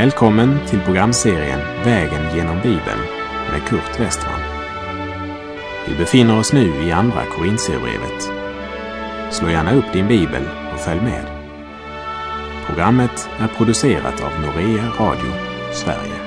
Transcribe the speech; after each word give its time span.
Välkommen 0.00 0.66
till 0.68 0.80
programserien 0.80 1.60
Vägen 1.84 2.36
genom 2.36 2.56
Bibeln 2.56 3.00
med 3.52 3.62
Kurt 3.68 4.00
Westman. 4.00 4.40
Vi 5.88 5.94
befinner 5.94 6.38
oss 6.38 6.52
nu 6.52 6.86
i 6.86 6.92
Andra 6.92 7.24
Korintierbrevet. 7.24 8.22
Slå 9.30 9.48
gärna 9.48 9.74
upp 9.74 9.92
din 9.92 10.08
bibel 10.08 10.42
och 10.72 10.80
följ 10.80 11.00
med. 11.00 11.24
Programmet 12.66 13.28
är 13.38 13.48
producerat 13.48 14.22
av 14.24 14.30
Norea 14.40 14.84
Radio 14.98 15.32
Sverige. 15.72 16.20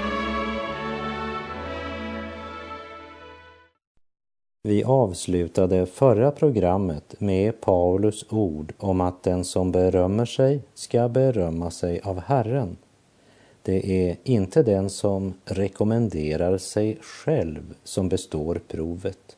Vi 4.63 4.83
avslutade 4.83 5.85
förra 5.85 6.31
programmet 6.31 7.15
med 7.19 7.61
Paulus 7.61 8.25
ord 8.29 8.73
om 8.77 9.01
att 9.01 9.23
den 9.23 9.43
som 9.45 9.71
berömmer 9.71 10.25
sig 10.25 10.61
ska 10.73 11.09
berömma 11.09 11.71
sig 11.71 12.01
av 12.03 12.19
Herren. 12.19 12.77
Det 13.65 14.09
är 14.09 14.17
inte 14.23 14.63
den 14.63 14.89
som 14.89 15.33
rekommenderar 15.45 16.57
sig 16.57 16.97
själv 17.01 17.73
som 17.83 18.09
består 18.09 18.61
provet, 18.67 19.37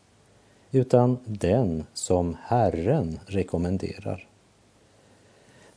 utan 0.72 1.18
den 1.26 1.84
som 1.94 2.38
Herren 2.42 3.20
rekommenderar. 3.26 4.28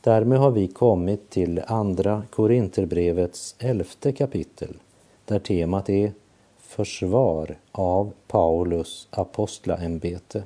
Därmed 0.01 0.39
har 0.39 0.51
vi 0.51 0.67
kommit 0.67 1.29
till 1.29 1.61
Andra 1.67 2.23
Korinterbrevets 2.29 3.55
elfte 3.59 4.11
kapitel, 4.11 4.77
där 5.25 5.39
temat 5.39 5.89
är 5.89 6.13
försvar 6.57 7.55
av 7.71 8.13
Paulus 8.27 9.07
apostlaämbete. 9.11 10.43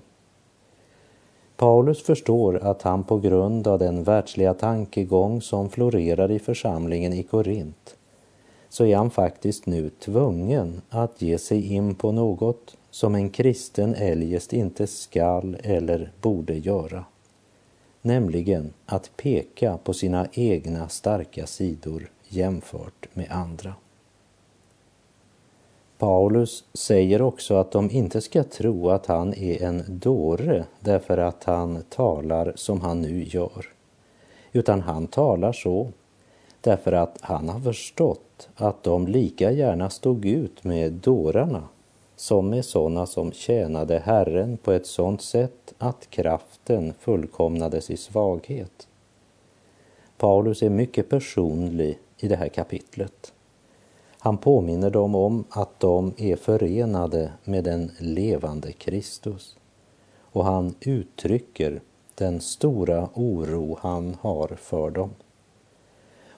Paulus 1.58 2.04
förstår 2.04 2.58
att 2.58 2.82
han 2.82 3.04
på 3.04 3.18
grund 3.18 3.68
av 3.68 3.80
den 3.80 4.04
världsliga 4.04 4.54
tankegång 4.54 5.42
som 5.42 5.70
florerar 5.70 6.32
i 6.32 6.40
församlingen 6.40 7.14
i 7.14 7.24
Korint 7.24 7.98
så 8.74 8.86
är 8.86 8.96
han 8.96 9.10
faktiskt 9.10 9.66
nu 9.66 9.90
tvungen 9.90 10.82
att 10.90 11.22
ge 11.22 11.38
sig 11.38 11.74
in 11.74 11.96
på 11.96 12.12
något 12.12 12.78
som 12.92 13.16
en 13.16 13.30
kristen 13.30 13.96
eljest 13.96 14.54
inte 14.54 14.88
skall 14.88 15.58
eller 15.64 16.12
borde 16.22 16.58
göra. 16.58 17.06
Nämligen 18.02 18.74
att 18.86 19.12
peka 19.18 19.78
på 19.84 19.94
sina 19.94 20.28
egna 20.34 20.90
starka 20.90 21.48
sidor 21.48 22.12
jämfört 22.28 23.08
med 23.14 23.32
andra. 23.32 23.74
Paulus 25.98 26.64
säger 26.74 27.22
också 27.22 27.56
att 27.56 27.72
de 27.72 27.92
inte 27.92 28.22
ska 28.22 28.44
tro 28.44 28.90
att 28.90 29.06
han 29.06 29.34
är 29.34 29.64
en 29.64 29.84
dåre 29.88 30.66
därför 30.80 31.18
att 31.18 31.44
han 31.44 31.84
talar 31.90 32.54
som 32.56 32.82
han 32.82 33.02
nu 33.02 33.24
gör. 33.24 33.66
Utan 34.52 34.82
han 34.82 35.08
talar 35.08 35.52
så 35.52 35.92
därför 36.62 36.92
att 36.92 37.18
han 37.22 37.50
har 37.50 37.60
förstått 37.60 38.33
att 38.56 38.84
de 38.84 39.08
lika 39.08 39.52
gärna 39.52 39.90
stod 39.90 40.26
ut 40.26 40.64
med 40.64 40.92
dårarna 40.92 41.68
som 42.16 42.50
med 42.50 42.66
sådana 42.66 43.06
som 43.06 43.32
tjänade 43.32 44.00
Herren 44.00 44.58
på 44.58 44.72
ett 44.72 44.88
sådant 44.88 45.22
sätt 45.22 45.74
att 45.78 46.10
kraften 46.10 46.94
fullkomnades 47.00 47.90
i 47.90 47.98
svaghet. 47.98 48.88
Paulus 50.18 50.64
är 50.64 50.70
mycket 50.70 51.10
personlig 51.10 52.00
i 52.18 52.28
det 52.28 52.36
här 52.36 52.48
kapitlet. 52.48 53.34
Han 54.20 54.38
påminner 54.38 54.90
dem 54.90 55.16
om 55.16 55.44
att 55.50 55.80
de 55.80 56.14
är 56.18 56.36
förenade 56.36 57.32
med 57.44 57.64
den 57.64 57.92
levande 58.00 58.72
Kristus 58.72 59.58
och 60.20 60.46
han 60.46 60.76
uttrycker 60.80 61.82
den 62.16 62.42
stora 62.42 63.10
oro 63.14 63.78
han 63.82 64.18
har 64.22 64.48
för 64.48 64.90
dem. 64.90 65.10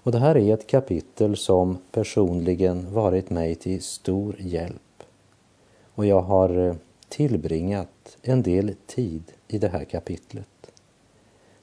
Och 0.05 0.11
det 0.11 0.19
här 0.19 0.37
är 0.37 0.53
ett 0.53 0.67
kapitel 0.67 1.37
som 1.37 1.77
personligen 1.91 2.93
varit 2.93 3.29
mig 3.29 3.55
till 3.55 3.83
stor 3.83 4.35
hjälp. 4.39 5.03
Och 5.95 6.05
jag 6.05 6.21
har 6.21 6.67
eh, 6.67 6.75
tillbringat 7.09 8.17
en 8.21 8.43
del 8.43 8.75
tid 8.85 9.23
i 9.47 9.57
det 9.57 9.67
här 9.67 9.83
kapitlet. 9.83 10.71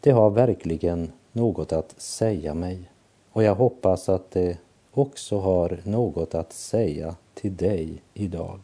Det 0.00 0.10
har 0.10 0.30
verkligen 0.30 1.12
något 1.32 1.72
att 1.72 2.00
säga 2.00 2.54
mig 2.54 2.90
och 3.32 3.42
jag 3.42 3.54
hoppas 3.54 4.08
att 4.08 4.30
det 4.30 4.58
också 4.92 5.38
har 5.38 5.80
något 5.84 6.34
att 6.34 6.52
säga 6.52 7.16
till 7.34 7.56
dig 7.56 8.02
idag. 8.14 8.60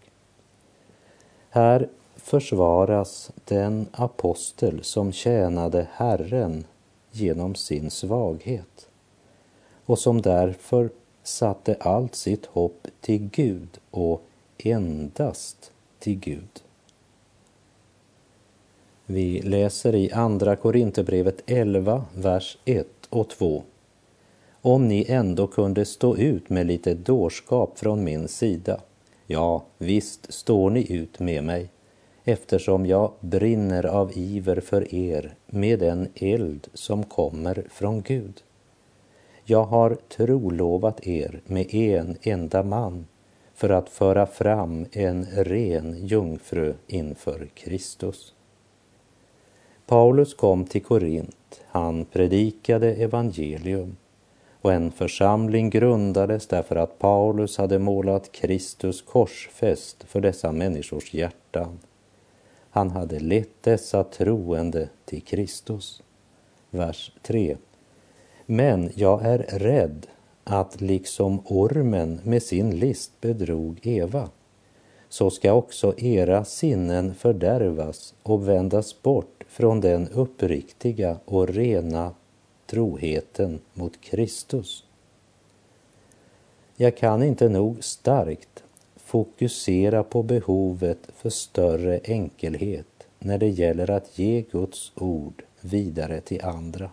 Här 1.50 1.88
försvaras 2.16 3.30
den 3.44 3.86
apostel 3.92 4.84
som 4.84 5.12
tjänade 5.12 5.88
Herren 5.92 6.64
genom 7.12 7.54
sin 7.54 7.90
svaghet 7.90 8.87
och 9.88 9.98
som 9.98 10.22
därför 10.22 10.90
satte 11.22 11.76
allt 11.80 12.14
sitt 12.14 12.46
hopp 12.46 12.86
till 13.00 13.28
Gud 13.32 13.68
och 13.90 14.22
endast 14.58 15.72
till 15.98 16.18
Gud. 16.18 16.62
Vi 19.06 19.42
läser 19.42 19.94
i 19.94 20.12
Andra 20.12 20.56
Korinthierbrevet 20.56 21.42
11, 21.46 22.04
vers 22.14 22.58
1 22.64 22.86
och 23.10 23.28
2 23.28 23.62
om 24.62 24.88
ni 24.88 25.04
ändå 25.08 25.46
kunde 25.46 25.84
stå 25.84 26.16
ut 26.16 26.50
med 26.50 26.66
lite 26.66 26.94
dårskap 26.94 27.78
från 27.78 28.04
min 28.04 28.28
sida. 28.28 28.80
Ja, 29.26 29.64
visst 29.78 30.32
står 30.32 30.70
ni 30.70 30.92
ut 30.92 31.18
med 31.18 31.44
mig, 31.44 31.70
eftersom 32.24 32.86
jag 32.86 33.12
brinner 33.20 33.86
av 33.86 34.12
iver 34.14 34.60
för 34.60 34.94
er 34.94 35.34
med 35.46 35.78
den 35.78 36.08
eld 36.14 36.68
som 36.74 37.04
kommer 37.04 37.64
från 37.70 38.02
Gud. 38.02 38.42
Jag 39.50 39.64
har 39.64 39.96
trolovat 40.08 41.06
er 41.06 41.40
med 41.46 41.74
en 41.74 42.16
enda 42.22 42.62
man 42.62 43.06
för 43.54 43.70
att 43.70 43.88
föra 43.88 44.26
fram 44.26 44.86
en 44.92 45.24
ren 45.24 46.06
jungfru 46.06 46.74
inför 46.86 47.48
Kristus. 47.54 48.34
Paulus 49.86 50.34
kom 50.34 50.64
till 50.64 50.82
Korint, 50.82 51.60
han 51.66 52.04
predikade 52.04 52.94
evangelium 52.94 53.96
och 54.60 54.72
en 54.72 54.90
församling 54.90 55.70
grundades 55.70 56.46
därför 56.46 56.76
att 56.76 56.98
Paulus 56.98 57.58
hade 57.58 57.78
målat 57.78 58.32
Kristus 58.32 59.02
korsfäst 59.02 60.04
för 60.04 60.20
dessa 60.20 60.52
människors 60.52 61.14
hjärtan. 61.14 61.78
Han 62.70 62.90
hade 62.90 63.20
lett 63.20 63.62
dessa 63.62 64.04
troende 64.04 64.88
till 65.04 65.22
Kristus. 65.22 66.02
Vers 66.70 67.12
3. 67.22 67.56
Men 68.50 68.90
jag 68.94 69.24
är 69.24 69.38
rädd 69.38 70.06
att 70.44 70.80
liksom 70.80 71.42
ormen 71.44 72.20
med 72.24 72.42
sin 72.42 72.70
list 72.70 73.12
bedrog 73.20 73.80
Eva, 73.82 74.30
så 75.08 75.30
ska 75.30 75.52
också 75.52 75.94
era 75.98 76.44
sinnen 76.44 77.14
fördärvas 77.14 78.14
och 78.22 78.48
vändas 78.48 79.02
bort 79.02 79.44
från 79.48 79.80
den 79.80 80.08
uppriktiga 80.08 81.16
och 81.24 81.48
rena 81.48 82.14
troheten 82.66 83.60
mot 83.74 84.00
Kristus. 84.00 84.84
Jag 86.76 86.96
kan 86.96 87.22
inte 87.22 87.48
nog 87.48 87.84
starkt 87.84 88.62
fokusera 88.96 90.02
på 90.02 90.22
behovet 90.22 91.08
för 91.16 91.30
större 91.30 92.00
enkelhet 92.04 93.06
när 93.18 93.38
det 93.38 93.48
gäller 93.48 93.90
att 93.90 94.18
ge 94.18 94.44
Guds 94.50 94.92
ord 94.94 95.42
vidare 95.60 96.20
till 96.20 96.44
andra. 96.44 96.90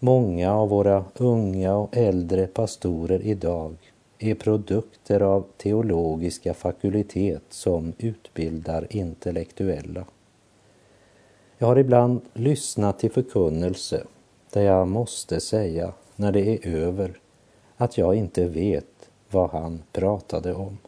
Många 0.00 0.54
av 0.54 0.68
våra 0.68 1.04
unga 1.16 1.76
och 1.76 1.96
äldre 1.96 2.46
pastorer 2.46 3.22
idag 3.22 3.76
är 4.18 4.34
produkter 4.34 5.20
av 5.20 5.44
teologiska 5.56 6.54
fakultet 6.54 7.42
som 7.48 7.92
utbildar 7.98 8.86
intellektuella. 8.90 10.04
Jag 11.58 11.66
har 11.66 11.78
ibland 11.78 12.20
lyssnat 12.32 12.98
till 12.98 13.10
förkunnelse 13.10 14.04
där 14.52 14.62
jag 14.62 14.88
måste 14.88 15.40
säga 15.40 15.92
när 16.16 16.32
det 16.32 16.48
är 16.48 16.68
över 16.68 17.20
att 17.76 17.98
jag 17.98 18.14
inte 18.14 18.44
vet 18.48 19.10
vad 19.30 19.50
han 19.50 19.82
pratade 19.92 20.54
om. 20.54 20.78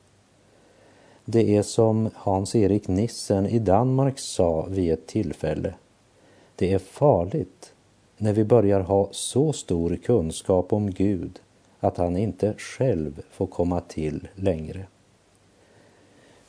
Det 1.24 1.56
är 1.56 1.62
som 1.62 2.10
Hans-Erik 2.14 2.88
Nissen 2.88 3.46
i 3.46 3.58
Danmark 3.58 4.18
sa 4.18 4.66
vid 4.68 4.92
ett 4.92 5.06
tillfälle. 5.06 5.74
Det 6.56 6.72
är 6.72 6.78
farligt 6.78 7.72
när 8.20 8.32
vi 8.32 8.44
börjar 8.44 8.80
ha 8.80 9.08
så 9.10 9.52
stor 9.52 9.96
kunskap 9.96 10.72
om 10.72 10.90
Gud 10.90 11.40
att 11.80 11.96
han 11.96 12.16
inte 12.16 12.54
själv 12.58 13.22
får 13.30 13.46
komma 13.46 13.80
till 13.80 14.28
längre. 14.34 14.86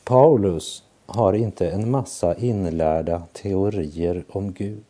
Paulus 0.03 0.83
har 1.05 1.33
inte 1.33 1.69
en 1.69 1.91
massa 1.91 2.35
inlärda 2.37 3.23
teorier 3.33 4.23
om 4.29 4.53
Gud. 4.53 4.83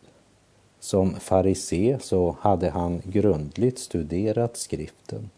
Som 0.80 1.14
farisé 1.14 1.98
så 2.02 2.36
hade 2.40 2.70
han 2.70 3.02
grundligt 3.06 3.80
studerat 3.80 4.58
skriften. 4.58 5.30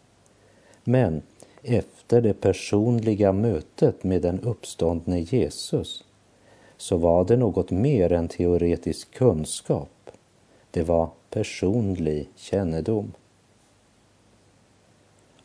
Men 0.84 1.22
efter 1.64 2.22
det 2.22 2.34
personliga 2.34 3.32
mötet 3.32 4.04
med 4.04 4.22
den 4.22 4.40
uppståndne 4.40 5.20
Jesus 5.20 6.04
så 6.78 6.98
var 6.98 7.26
det 7.26 7.38
något 7.38 7.72
mer 7.72 8.12
än 8.12 8.28
teoretisk 8.28 9.12
kunskap. 9.12 9.90
Det 10.74 10.84
var 10.84 11.10
personlig 11.30 12.30
kännedom. 12.36 13.12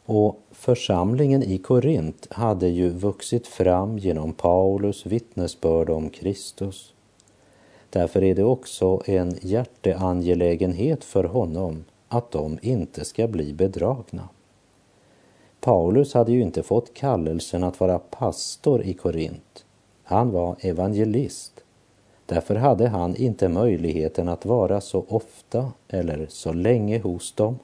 Och 0.04 0.40
församlingen 0.50 1.42
i 1.42 1.58
Korint 1.58 2.26
hade 2.30 2.68
ju 2.68 2.88
vuxit 2.88 3.46
fram 3.46 3.98
genom 3.98 4.32
Paulus 4.32 5.06
vittnesbörd 5.06 5.90
om 5.90 6.10
Kristus. 6.10 6.94
Därför 7.90 8.22
är 8.22 8.34
det 8.34 8.44
också 8.44 9.02
en 9.06 9.38
hjärteangelägenhet 9.40 11.04
för 11.04 11.24
honom 11.24 11.84
att 12.08 12.30
de 12.30 12.58
inte 12.62 13.04
ska 13.04 13.28
bli 13.28 13.52
bedragna. 13.52 14.28
Paulus 15.60 16.14
hade 16.14 16.32
ju 16.32 16.42
inte 16.42 16.62
fått 16.62 16.94
kallelsen 16.94 17.64
att 17.64 17.80
vara 17.80 17.98
pastor 17.98 18.82
i 18.82 18.94
Korint. 18.94 19.64
Han 20.02 20.30
var 20.30 20.56
evangelist. 20.60 21.64
Därför 22.28 22.54
hade 22.54 22.88
han 22.88 23.16
inte 23.16 23.48
möjligheten 23.48 24.28
att 24.28 24.44
vara 24.44 24.80
så 24.80 25.04
ofta 25.08 25.72
eller 25.88 26.26
så 26.28 26.52
länge 26.52 26.98
hos 26.98 27.32
dem. 27.32 27.58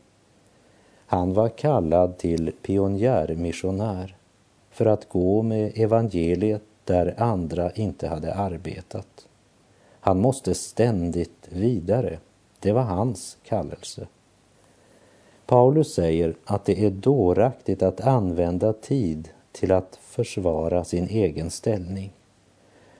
Han 1.06 1.34
var 1.34 1.48
kallad 1.48 2.18
till 2.18 2.52
pionjärmissionär 2.62 4.16
för 4.70 4.86
att 4.86 5.08
gå 5.08 5.42
med 5.42 5.72
evangeliet 5.74 6.62
där 6.84 7.14
andra 7.18 7.70
inte 7.70 8.08
hade 8.08 8.34
arbetat. 8.34 9.28
Han 10.00 10.20
måste 10.20 10.54
ständigt 10.54 11.48
vidare. 11.48 12.18
Det 12.60 12.72
var 12.72 12.82
hans 12.82 13.36
kallelse. 13.44 14.06
Paulus 15.46 15.94
säger 15.94 16.34
att 16.44 16.64
det 16.64 16.84
är 16.86 16.90
dåraktigt 16.90 17.82
att 17.82 18.00
använda 18.00 18.72
tid 18.72 19.28
till 19.52 19.72
att 19.72 19.98
försvara 20.02 20.84
sin 20.84 21.08
egen 21.08 21.50
ställning. 21.50 22.12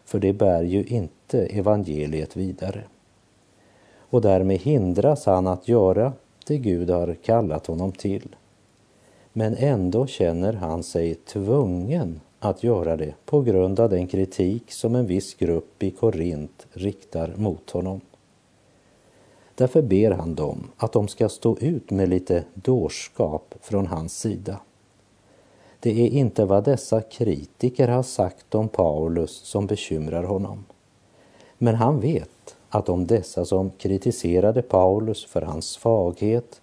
För 0.05 0.19
det 0.19 0.33
bär 0.33 0.63
ju 0.63 0.85
inte 0.85 1.24
evangeliet 1.43 2.37
vidare. 2.37 2.85
Och 4.11 4.21
därmed 4.21 4.61
hindras 4.61 5.27
han 5.27 5.47
att 5.47 5.69
göra 5.69 6.13
det 6.47 6.59
Gud 6.59 6.91
har 6.91 7.15
kallat 7.15 7.67
honom 7.67 7.93
till. 7.93 8.37
Men 9.33 9.57
ändå 9.57 10.07
känner 10.07 10.53
han 10.53 10.83
sig 10.83 11.15
tvungen 11.15 12.21
att 12.39 12.63
göra 12.63 12.97
det 12.97 13.15
på 13.25 13.41
grund 13.41 13.81
av 13.81 13.91
den 13.91 14.07
kritik 14.07 14.73
som 14.73 14.95
en 14.95 15.07
viss 15.07 15.35
grupp 15.35 15.83
i 15.83 15.91
Korint 15.91 16.67
riktar 16.73 17.33
mot 17.37 17.71
honom. 17.71 18.01
Därför 19.55 19.83
ber 19.83 20.11
han 20.11 20.35
dem 20.35 20.71
att 20.77 20.93
de 20.93 21.09
ska 21.09 21.29
stå 21.29 21.59
ut 21.59 21.91
med 21.91 22.09
lite 22.09 22.45
dårskap 22.55 23.55
från 23.61 23.87
hans 23.87 24.19
sida. 24.19 24.61
Det 25.81 25.91
är 25.91 26.09
inte 26.09 26.45
vad 26.45 26.65
dessa 26.65 27.01
kritiker 27.01 27.89
har 27.89 28.03
sagt 28.03 28.55
om 28.55 28.69
Paulus 28.69 29.31
som 29.31 29.67
bekymrar 29.67 30.25
honom. 30.25 30.65
Men 31.65 31.75
han 31.75 32.01
vet 32.01 32.57
att 32.69 32.89
om 32.89 33.07
dessa 33.07 33.45
som 33.45 33.71
kritiserade 33.71 34.63
Paulus 34.63 35.25
för 35.25 35.43
hans 35.43 35.67
svaghet 35.67 36.61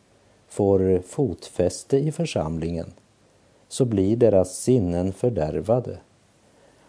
får 0.48 1.01
fotfäste 1.07 1.98
i 1.98 2.12
församlingen 2.12 2.94
så 3.68 3.86
blir 3.86 4.18
deras 4.18 4.57
sinnen 4.57 5.13
fördärvade 5.13 5.98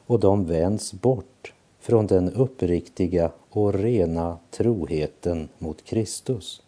och 0.06 0.20
de 0.20 0.44
vänds 0.44 0.92
bort 0.92 1.54
från 1.80 2.06
den 2.06 2.32
uppriktiga 2.32 3.30
och 3.50 3.74
rena 3.74 4.38
troheten 4.50 5.48
mot 5.58 5.84
Kristus. 5.84 6.62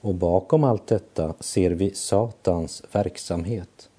Och 0.00 0.14
bakom 0.14 0.64
allt 0.64 0.86
detta 0.86 1.34
ser 1.40 1.70
vi 1.70 1.94
Satans 1.94 2.82
verksamhet. 2.92 3.90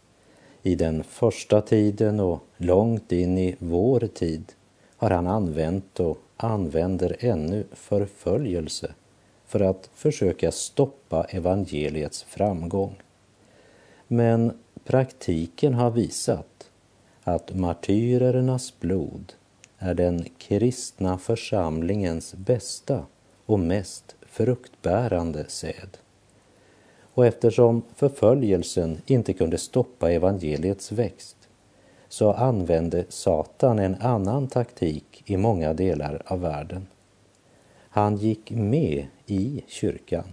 I 0.64 0.76
den 0.76 1.04
första 1.04 1.62
tiden 1.62 2.20
och 2.20 2.40
långt 2.58 3.12
in 3.12 3.38
i 3.38 3.56
vår 3.60 4.00
tid 4.00 4.54
har 5.00 5.10
han 5.10 5.28
använt 5.28 6.00
och 6.00 6.18
använder 6.38 7.16
ännu 7.20 7.64
förföljelse 7.72 8.94
för 9.46 9.60
att 9.60 9.90
försöka 9.94 10.52
stoppa 10.52 11.24
evangeliets 11.24 12.24
framgång. 12.24 12.96
Men 14.08 14.54
praktiken 14.84 15.74
har 15.74 15.92
visat 15.92 16.70
att 17.24 17.56
martyrernas 17.56 18.80
blod 18.80 19.34
är 19.78 19.94
den 19.94 20.26
kristna 20.38 21.18
församlingens 21.18 22.34
bästa 22.34 23.06
och 23.46 23.60
mest 23.60 24.16
fruktbärande 24.22 25.46
säd. 25.48 25.98
Och 27.14 27.26
eftersom 27.26 27.82
förföljelsen 27.96 29.02
inte 29.06 29.34
kunde 29.34 29.58
stoppa 29.58 30.12
evangeliets 30.12 30.92
växt 30.92 31.39
så 32.10 32.32
använde 32.32 33.06
Satan 33.10 33.80
en 33.80 33.96
annan 33.96 34.48
taktik 34.48 35.24
i 35.26 35.38
många 35.38 35.74
delar 35.74 36.22
av 36.26 36.42
världen. 36.42 36.88
Han 37.90 38.18
gick 38.18 38.52
med 38.52 39.08
i 39.26 39.64
kyrkan. 39.68 40.24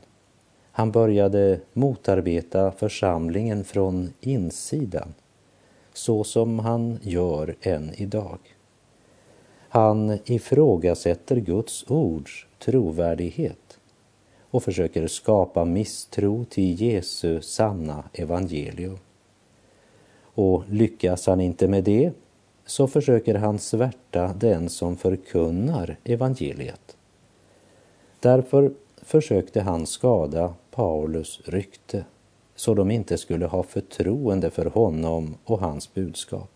Han 0.72 0.90
började 0.90 1.60
motarbeta 1.72 2.72
församlingen 2.72 3.64
från 3.64 4.12
insidan, 4.20 5.14
så 5.92 6.24
som 6.24 6.58
han 6.58 6.98
gör 7.02 7.56
än 7.60 7.90
idag. 7.94 8.38
Han 9.68 10.18
ifrågasätter 10.24 11.36
Guds 11.36 11.84
ords 11.88 12.46
trovärdighet 12.58 13.78
och 14.50 14.62
försöker 14.62 15.06
skapa 15.06 15.64
misstro 15.64 16.44
till 16.44 16.82
Jesu 16.82 17.40
sanna 17.40 18.04
evangelium. 18.12 18.98
Och 20.36 20.62
lyckas 20.68 21.26
han 21.26 21.40
inte 21.40 21.68
med 21.68 21.84
det 21.84 22.12
så 22.66 22.86
försöker 22.86 23.34
han 23.34 23.58
svärta 23.58 24.34
den 24.38 24.68
som 24.68 24.96
förkunnar 24.96 25.96
evangeliet. 26.04 26.96
Därför 28.20 28.72
försökte 29.02 29.60
han 29.60 29.86
skada 29.86 30.54
Paulus 30.70 31.40
rykte 31.44 32.04
så 32.54 32.74
de 32.74 32.90
inte 32.90 33.18
skulle 33.18 33.46
ha 33.46 33.62
förtroende 33.62 34.50
för 34.50 34.64
honom 34.64 35.34
och 35.44 35.60
hans 35.60 35.94
budskap. 35.94 36.50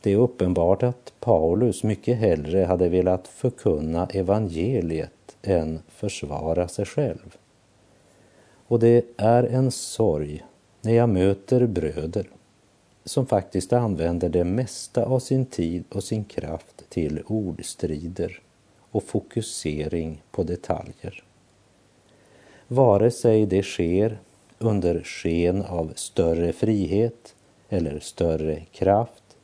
Det 0.00 0.12
är 0.12 0.16
uppenbart 0.16 0.82
att 0.82 1.12
Paulus 1.20 1.82
mycket 1.82 2.18
hellre 2.18 2.64
hade 2.64 2.88
velat 2.88 3.28
förkunna 3.28 4.06
evangeliet 4.06 5.36
än 5.42 5.82
försvara 5.88 6.68
sig 6.68 6.84
själv. 6.84 7.36
Och 8.66 8.78
det 8.78 9.04
är 9.16 9.44
en 9.44 9.70
sorg 9.70 10.44
när 10.82 10.92
jag 10.92 11.08
möter 11.08 11.66
bröder 11.66 12.26
som 13.04 13.26
faktiskt 13.26 13.72
använder 13.72 14.28
det 14.28 14.44
mesta 14.44 15.04
av 15.04 15.18
sin 15.18 15.46
tid 15.46 15.84
och 15.88 16.04
sin 16.04 16.24
kraft 16.24 16.84
till 16.88 17.22
ordstrider 17.26 18.40
och 18.90 19.02
fokusering 19.02 20.22
på 20.30 20.42
detaljer. 20.42 21.24
Vare 22.68 23.10
sig 23.10 23.46
det 23.46 23.62
sker 23.62 24.18
under 24.58 25.02
sken 25.02 25.62
av 25.62 25.92
större 25.94 26.52
frihet 26.52 27.34
eller 27.68 28.00
större 28.00 28.62
kraft 28.72 29.36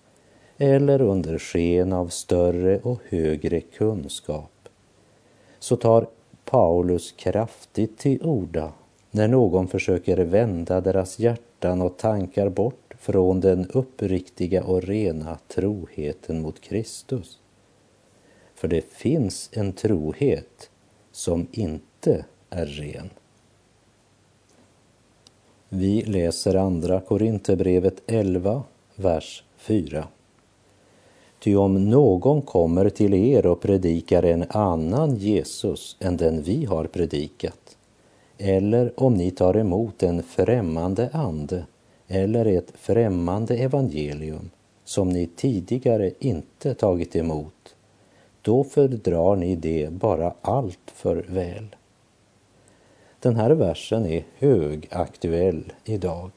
eller 0.58 1.00
under 1.00 1.38
sken 1.38 1.92
av 1.92 2.08
större 2.08 2.78
och 2.78 3.00
högre 3.08 3.60
kunskap 3.60 4.68
så 5.58 5.76
tar 5.76 6.06
Paulus 6.44 7.12
kraftigt 7.12 7.98
till 7.98 8.22
orda 8.22 8.72
när 9.10 9.28
någon 9.28 9.68
försöker 9.68 10.16
vända 10.16 10.80
deras 10.80 11.18
hjärtan 11.18 11.82
och 11.82 11.96
tankar 11.96 12.48
bort 12.48 12.94
från 12.98 13.40
den 13.40 13.66
uppriktiga 13.66 14.64
och 14.64 14.82
rena 14.82 15.38
troheten 15.48 16.42
mot 16.42 16.60
Kristus. 16.60 17.38
För 18.54 18.68
det 18.68 18.92
finns 18.92 19.50
en 19.52 19.72
trohet 19.72 20.70
som 21.12 21.46
inte 21.52 22.24
är 22.50 22.66
ren. 22.66 23.10
Vi 25.68 26.02
läser 26.02 26.54
andra 26.54 27.00
Korinthierbrevet 27.00 28.02
11, 28.06 28.62
vers 28.94 29.44
4. 29.56 30.08
Ty 31.38 31.56
om 31.56 31.90
någon 31.90 32.42
kommer 32.42 32.88
till 32.88 33.14
er 33.14 33.46
och 33.46 33.60
predikar 33.60 34.22
en 34.22 34.44
annan 34.48 35.16
Jesus 35.16 35.96
än 36.00 36.16
den 36.16 36.42
vi 36.42 36.64
har 36.64 36.84
predikat, 36.84 37.77
eller 38.38 39.00
om 39.00 39.14
ni 39.14 39.30
tar 39.30 39.56
emot 39.56 40.02
en 40.02 40.22
främmande 40.22 41.10
ande 41.12 41.66
eller 42.08 42.46
ett 42.46 42.72
främmande 42.74 43.56
evangelium 43.56 44.50
som 44.84 45.08
ni 45.08 45.26
tidigare 45.26 46.10
inte 46.18 46.74
tagit 46.74 47.16
emot, 47.16 47.74
då 48.42 48.64
fördrar 48.64 49.36
ni 49.36 49.56
det 49.56 49.92
bara 49.92 50.34
allt 50.40 50.90
för 50.94 51.16
väl. 51.28 51.76
Den 53.20 53.36
här 53.36 53.50
versen 53.50 54.06
är 54.06 54.24
högaktuell 54.38 55.72
idag 55.84 56.30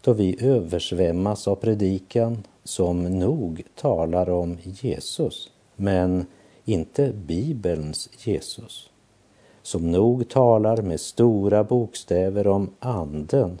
då 0.00 0.12
vi 0.12 0.36
översvämmas 0.46 1.48
av 1.48 1.54
predikan 1.54 2.46
som 2.64 3.18
nog 3.18 3.62
talar 3.74 4.30
om 4.30 4.58
Jesus, 4.64 5.52
men 5.76 6.26
inte 6.64 7.12
Bibelns 7.12 8.10
Jesus. 8.18 8.89
Som 9.70 9.90
nog 9.90 10.28
talar 10.28 10.82
med 10.82 11.00
stora 11.00 11.64
bokstäver 11.64 12.46
om 12.46 12.70
anden, 12.78 13.58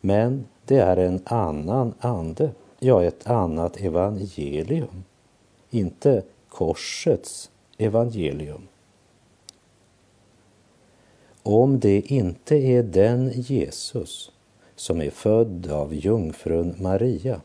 men 0.00 0.44
det 0.66 0.78
är 0.78 0.96
en 0.96 1.20
annan 1.24 1.94
ande, 2.00 2.50
ja, 2.78 3.04
ett 3.04 3.26
annat 3.26 3.76
evangelium. 3.80 5.04
Inte 5.70 6.22
korsets 6.48 7.50
evangelium. 7.78 8.68
om 11.42 11.80
det 11.80 12.00
inte 12.00 12.56
är 12.56 12.82
den 12.82 13.32
Jesus 13.34 14.32
som 14.76 15.00
är 15.00 15.10
född 15.10 15.70
av 15.72 15.94
jungfrun 15.94 16.74
Maria, 16.78 17.40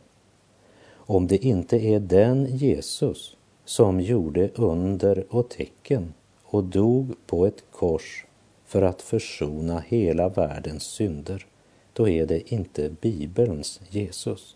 om 0.95 1.27
det 1.27 1.37
inte 1.37 1.77
är 1.77 1.99
den 1.99 2.57
Jesus 2.57 3.35
som 3.65 4.01
gjorde 4.01 4.49
under 4.55 5.25
och 5.29 5.49
tecken 5.49 6.13
och 6.49 6.63
dog 6.63 7.15
på 7.25 7.45
ett 7.45 7.63
kors 7.71 8.25
för 8.65 8.81
att 8.81 9.01
försona 9.01 9.79
hela 9.87 10.29
världens 10.29 10.83
synder, 10.83 11.45
då 11.93 12.09
är 12.09 12.25
det 12.25 12.53
inte 12.53 12.89
Bibelns 13.01 13.81
Jesus. 13.89 14.55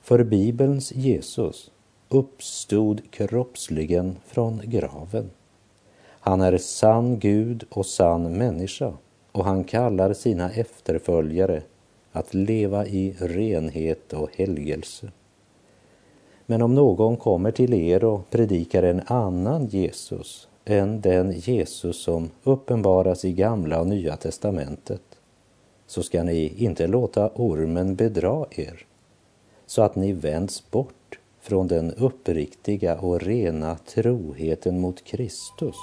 För 0.00 0.24
Bibelns 0.24 0.92
Jesus 0.92 1.70
uppstod 2.08 3.10
kroppsligen 3.10 4.16
från 4.26 4.60
graven. 4.64 5.30
Han 6.20 6.40
är 6.40 6.58
sann 6.58 7.18
Gud 7.18 7.64
och 7.70 7.86
sann 7.86 8.38
människa 8.38 8.92
och 9.32 9.44
han 9.44 9.64
kallar 9.64 10.12
sina 10.12 10.50
efterföljare 10.50 11.62
att 12.12 12.34
leva 12.34 12.86
i 12.86 13.16
renhet 13.18 14.12
och 14.12 14.36
helgelse. 14.36 15.10
Men 16.46 16.62
om 16.62 16.74
någon 16.74 17.16
kommer 17.16 17.50
till 17.50 17.74
er 17.74 18.04
och 18.04 18.30
predikar 18.30 18.82
en 18.82 19.02
annan 19.06 19.66
Jesus 19.66 20.48
än 20.70 21.00
den 21.00 21.32
Jesus 21.32 22.02
som 22.02 22.30
uppenbaras 22.44 23.24
i 23.24 23.32
Gamla 23.32 23.80
och 23.80 23.86
Nya 23.86 24.16
testamentet, 24.16 25.02
så 25.86 26.02
ska 26.02 26.22
ni 26.22 26.54
inte 26.56 26.86
låta 26.86 27.30
ormen 27.34 27.96
bedra 27.96 28.46
er, 28.50 28.86
så 29.66 29.82
att 29.82 29.96
ni 29.96 30.12
vänds 30.12 30.70
bort 30.70 31.18
från 31.40 31.68
den 31.68 31.94
uppriktiga 31.94 32.98
och 32.98 33.20
rena 33.20 33.76
troheten 33.86 34.80
mot 34.80 35.04
Kristus. 35.04 35.76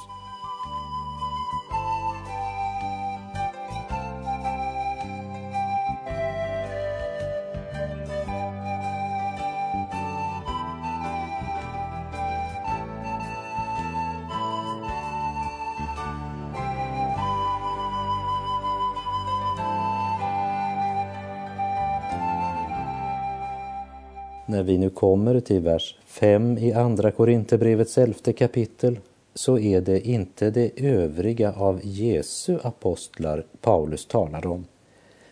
Vi 24.67 24.77
nu 24.77 24.89
kommer 24.89 25.39
till 25.39 25.62
vers 25.62 25.95
5 26.05 26.57
i 26.57 26.74
Andra 26.74 27.12
Korinthierbrevets 27.12 27.97
elfte 27.97 28.33
kapitel 28.33 29.00
så 29.33 29.59
är 29.59 29.81
det 29.81 30.07
inte 30.07 30.50
det 30.50 30.71
övriga 30.77 31.53
av 31.53 31.79
Jesu 31.83 32.57
apostlar 32.63 33.45
Paulus 33.62 34.05
talar 34.05 34.47
om. 34.47 34.65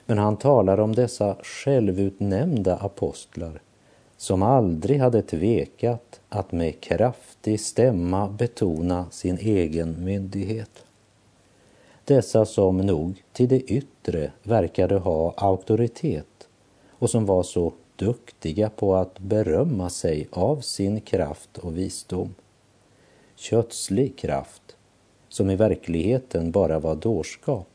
Men 0.05 0.17
han 0.17 0.37
talar 0.37 0.79
om 0.79 0.95
dessa 0.95 1.35
självutnämnda 1.43 2.75
apostlar 2.75 3.61
som 4.17 4.43
aldrig 4.43 4.99
hade 4.99 5.21
tvekat 5.21 6.19
att 6.29 6.51
med 6.51 6.81
kraftig 6.81 7.59
stämma 7.59 8.27
betona 8.27 9.05
sin 9.11 9.37
egen 9.37 10.05
myndighet. 10.05 10.85
Dessa 12.05 12.45
som 12.45 12.77
nog 12.77 13.23
till 13.33 13.47
det 13.47 13.61
yttre 13.61 14.31
verkade 14.43 14.95
ha 14.95 15.33
auktoritet 15.37 16.47
och 16.89 17.09
som 17.09 17.25
var 17.25 17.43
så 17.43 17.73
duktiga 17.95 18.69
på 18.69 18.95
att 18.95 19.19
berömma 19.19 19.89
sig 19.89 20.27
av 20.31 20.61
sin 20.61 21.01
kraft 21.01 21.57
och 21.57 21.77
visdom. 21.77 22.35
Kötslig 23.35 24.17
kraft, 24.17 24.75
som 25.29 25.49
i 25.49 25.55
verkligheten 25.55 26.51
bara 26.51 26.79
var 26.79 26.95
dårskap. 26.95 27.67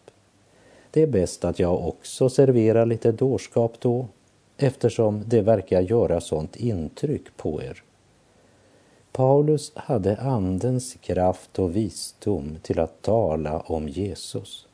Det 0.90 1.02
är 1.02 1.06
bäst 1.06 1.44
att 1.44 1.58
jag 1.58 1.88
också 1.88 2.28
serverar 2.28 2.86
lite 2.86 3.12
dårskap 3.12 3.80
då, 3.80 4.06
eftersom 4.56 5.22
det 5.26 5.40
verkar 5.40 5.80
göra 5.80 6.20
sånt 6.20 6.56
intryck 6.56 7.36
på 7.36 7.62
er. 7.62 7.82
Paulus 9.12 9.72
hade 9.74 10.16
Andens 10.16 10.96
kraft 11.00 11.58
och 11.58 11.76
visdom 11.76 12.58
till 12.62 12.80
att 12.80 13.02
tala 13.02 13.60
om 13.60 13.88
Jesus. 13.88 14.66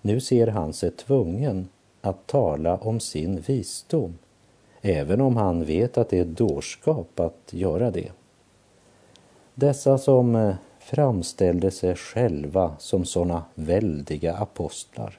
Nu 0.00 0.20
ser 0.20 0.46
han 0.46 0.72
sig 0.72 0.90
tvungen 0.90 1.68
att 2.00 2.26
tala 2.26 2.76
om 2.76 3.00
sin 3.00 3.40
visdom 3.40 4.18
även 4.82 5.20
om 5.20 5.36
han 5.36 5.64
vet 5.64 5.98
att 5.98 6.08
det 6.08 6.18
är 6.18 6.24
dårskap 6.24 7.20
att 7.20 7.50
göra 7.50 7.90
det. 7.90 8.12
Dessa 9.54 9.98
som 9.98 10.36
eh, 10.36 10.54
framställde 10.78 11.70
sig 11.70 11.96
själva 11.96 12.76
som 12.78 13.04
sådana 13.04 13.44
väldiga 13.54 14.34
apostlar 14.34 15.18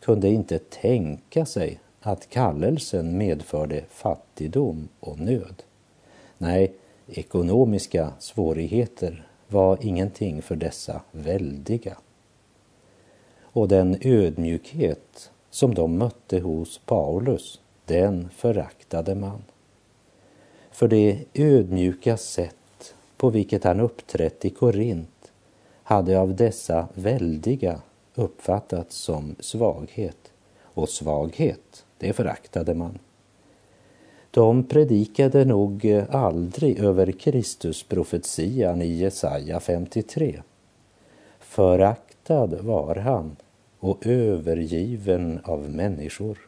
kunde 0.00 0.28
inte 0.28 0.58
tänka 0.58 1.46
sig 1.46 1.80
att 2.00 2.28
kallelsen 2.28 3.18
medförde 3.18 3.84
fattigdom 3.90 4.88
och 5.00 5.18
nöd. 5.18 5.62
Nej, 6.38 6.72
ekonomiska 7.06 8.12
svårigheter 8.18 9.26
var 9.48 9.78
ingenting 9.80 10.42
för 10.42 10.56
dessa 10.56 11.00
väldiga. 11.12 11.96
Och 13.40 13.68
den 13.68 13.98
ödmjukhet 14.00 15.30
som 15.50 15.74
de 15.74 15.98
mötte 15.98 16.38
hos 16.38 16.78
Paulus 16.78 17.60
den 17.86 18.28
föraktade 18.36 19.14
man. 19.14 19.42
För 20.70 20.88
det 20.88 21.24
ödmjuka 21.34 22.16
sätt 22.16 22.94
på 23.16 23.30
vilket 23.30 23.64
han 23.64 23.80
uppträtt 23.80 24.44
i 24.44 24.50
Korint 24.50 25.32
hade 25.82 26.20
av 26.20 26.36
dessa 26.36 26.88
väldiga 26.94 27.80
uppfattats 28.14 28.96
som 28.96 29.36
svaghet. 29.40 30.32
Och 30.62 30.88
svaghet, 30.88 31.84
det 31.98 32.12
föraktade 32.12 32.74
man. 32.74 32.98
De 34.30 34.64
predikade 34.64 35.44
nog 35.44 36.04
aldrig 36.10 36.78
över 36.78 37.12
Kristusprofetian 37.12 38.82
i 38.82 38.86
Jesaja 38.86 39.60
53. 39.60 40.42
Föraktad 41.40 42.46
var 42.60 42.96
han 42.96 43.36
och 43.78 44.06
övergiven 44.06 45.40
av 45.44 45.70
människor 45.70 46.45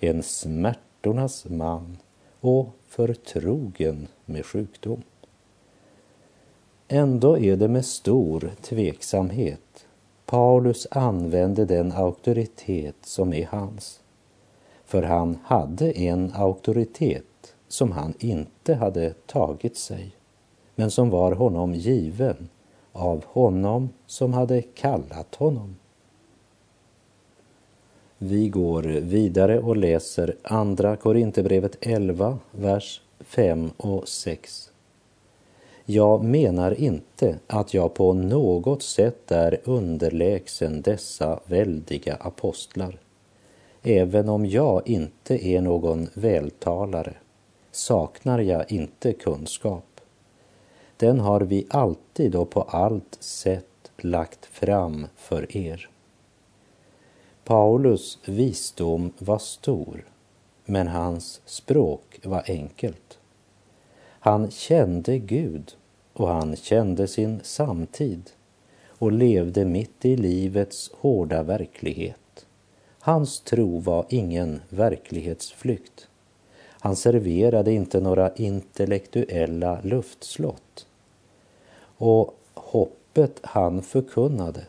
en 0.00 0.22
smärtornas 0.22 1.44
man 1.48 1.96
och 2.40 2.68
förtrogen 2.86 4.08
med 4.24 4.46
sjukdom. 4.46 5.02
Ändå 6.88 7.38
är 7.38 7.56
det 7.56 7.68
med 7.68 7.84
stor 7.84 8.50
tveksamhet 8.62 9.86
Paulus 10.26 10.86
använde 10.90 11.64
den 11.64 11.92
auktoritet 11.92 12.96
som 13.02 13.32
är 13.32 13.46
hans. 13.46 14.00
För 14.84 15.02
han 15.02 15.38
hade 15.44 15.92
en 15.92 16.32
auktoritet 16.34 17.54
som 17.68 17.92
han 17.92 18.14
inte 18.18 18.74
hade 18.74 19.10
tagit 19.26 19.76
sig, 19.76 20.16
men 20.74 20.90
som 20.90 21.10
var 21.10 21.32
honom 21.32 21.74
given 21.74 22.48
av 22.92 23.24
honom 23.24 23.88
som 24.06 24.32
hade 24.32 24.62
kallat 24.62 25.34
honom. 25.34 25.76
Vi 28.18 28.48
går 28.48 28.82
vidare 28.82 29.58
och 29.58 29.76
läser 29.76 30.36
Andra 30.42 30.96
Korinthierbrevet 30.96 31.76
11, 31.80 32.38
vers 32.50 33.02
5 33.20 33.70
och 33.76 34.08
6. 34.08 34.70
Jag 35.84 36.24
menar 36.24 36.80
inte 36.80 37.38
att 37.46 37.74
jag 37.74 37.94
på 37.94 38.12
något 38.12 38.82
sätt 38.82 39.30
är 39.32 39.60
underlägsen 39.64 40.82
dessa 40.82 41.40
väldiga 41.46 42.14
apostlar. 42.14 42.98
Även 43.82 44.28
om 44.28 44.46
jag 44.46 44.88
inte 44.88 45.46
är 45.46 45.60
någon 45.60 46.08
vältalare 46.14 47.14
saknar 47.72 48.38
jag 48.38 48.72
inte 48.72 49.12
kunskap. 49.12 50.00
Den 50.96 51.20
har 51.20 51.40
vi 51.40 51.66
alltid 51.70 52.34
och 52.34 52.50
på 52.50 52.62
allt 52.62 53.16
sätt 53.20 53.90
lagt 53.96 54.46
fram 54.46 55.06
för 55.16 55.56
er. 55.56 55.88
Paulus 57.44 58.18
visdom 58.24 59.12
var 59.18 59.38
stor, 59.38 60.04
men 60.64 60.88
hans 60.88 61.40
språk 61.44 62.20
var 62.22 62.44
enkelt. 62.46 63.18
Han 64.20 64.50
kände 64.50 65.18
Gud 65.18 65.72
och 66.12 66.28
han 66.28 66.56
kände 66.56 67.08
sin 67.08 67.40
samtid 67.42 68.30
och 68.88 69.12
levde 69.12 69.64
mitt 69.64 70.04
i 70.04 70.16
livets 70.16 70.90
hårda 70.94 71.42
verklighet. 71.42 72.46
Hans 72.98 73.40
tro 73.40 73.78
var 73.78 74.06
ingen 74.08 74.60
verklighetsflykt. 74.68 76.08
Han 76.68 76.96
serverade 76.96 77.72
inte 77.72 78.00
några 78.00 78.34
intellektuella 78.34 79.80
luftslott. 79.82 80.86
Och 81.98 82.38
hoppet 82.54 83.40
han 83.42 83.82
förkunnade 83.82 84.66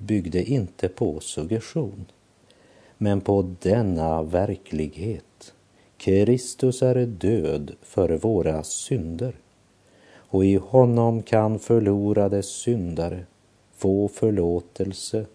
byggde 0.00 0.44
inte 0.44 0.88
på 0.88 1.20
suggestion, 1.20 2.06
men 2.98 3.20
på 3.20 3.54
denna 3.60 4.22
verklighet. 4.22 5.52
Kristus 5.96 6.82
är 6.82 7.06
död 7.06 7.72
för 7.82 8.08
våra 8.08 8.62
synder 8.62 9.34
och 10.12 10.44
i 10.44 10.56
honom 10.56 11.22
kan 11.22 11.58
förlorade 11.58 12.42
syndare 12.42 13.24
få 13.76 14.08
förlåtelse 14.08 15.26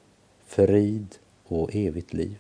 frid 0.46 1.16
och 1.48 1.76
evigt 1.76 2.14
liv. 2.14 2.38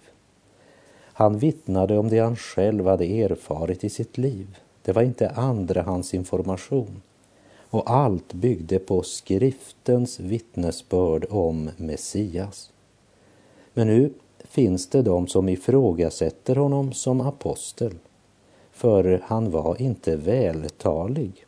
Han 1.17 1.37
vittnade 1.37 1.97
om 1.97 2.09
det 2.09 2.19
han 2.19 2.35
själv 2.35 2.87
hade 2.87 3.05
erfarit 3.05 3.83
i 3.83 3.89
sitt 3.89 4.17
liv. 4.17 4.57
Det 4.81 4.91
var 4.91 5.01
inte 5.01 5.29
andrahandsinformation. 5.29 7.01
Och 7.75 7.91
allt 7.91 8.33
byggde 8.33 8.79
på 8.79 9.03
skriftens 9.03 10.19
vittnesbörd 10.19 11.25
om 11.29 11.69
Messias. 11.77 12.71
Men 13.73 13.87
nu 13.87 14.13
finns 14.43 14.89
det 14.89 15.01
de 15.01 15.27
som 15.27 15.49
ifrågasätter 15.49 16.55
honom 16.55 16.93
som 16.93 17.21
apostel. 17.21 17.95
För 18.71 19.21
han 19.23 19.51
var 19.51 19.81
inte 19.81 20.15
vältalig. 20.15 21.45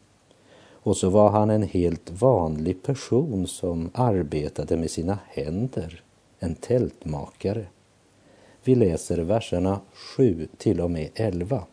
Och 0.72 0.98
så 0.98 1.10
var 1.10 1.29
han 1.29 1.50
en 1.50 1.63
helt 1.63 2.22
vanlig 2.22 2.84
person 2.84 3.48
som 3.48 3.89
arbetade 3.93 4.77
med 4.77 4.91
sina 4.91 5.19
händer, 5.27 6.03
en 6.39 6.55
tältmakare. 6.55 7.65
Vi 8.63 8.75
läser 8.75 9.17
verserna 9.17 9.79
7 9.93 10.48
till 10.57 10.81
och 10.81 10.91
med 10.91 11.10
11. 11.15 11.63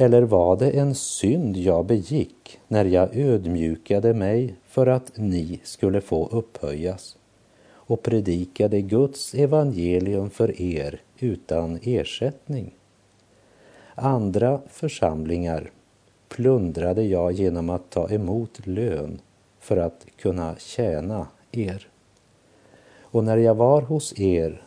Eller 0.00 0.22
var 0.22 0.56
det 0.56 0.70
en 0.70 0.94
synd 0.94 1.56
jag 1.56 1.86
begick 1.86 2.58
när 2.68 2.84
jag 2.84 3.16
ödmjukade 3.16 4.14
mig 4.14 4.54
för 4.66 4.86
att 4.86 5.12
ni 5.16 5.60
skulle 5.64 6.00
få 6.00 6.26
upphöjas 6.26 7.16
och 7.72 8.02
predikade 8.02 8.80
Guds 8.80 9.34
evangelium 9.34 10.30
för 10.30 10.60
er 10.60 11.00
utan 11.18 11.78
ersättning? 11.82 12.74
Andra 13.94 14.60
församlingar 14.68 15.70
plundrade 16.28 17.02
jag 17.02 17.32
genom 17.32 17.70
att 17.70 17.90
ta 17.90 18.10
emot 18.10 18.66
lön 18.66 19.20
för 19.58 19.76
att 19.76 20.06
kunna 20.16 20.54
tjäna 20.58 21.26
er. 21.52 21.88
Och 23.00 23.24
när 23.24 23.36
jag 23.36 23.54
var 23.54 23.82
hos 23.82 24.20
er 24.20 24.62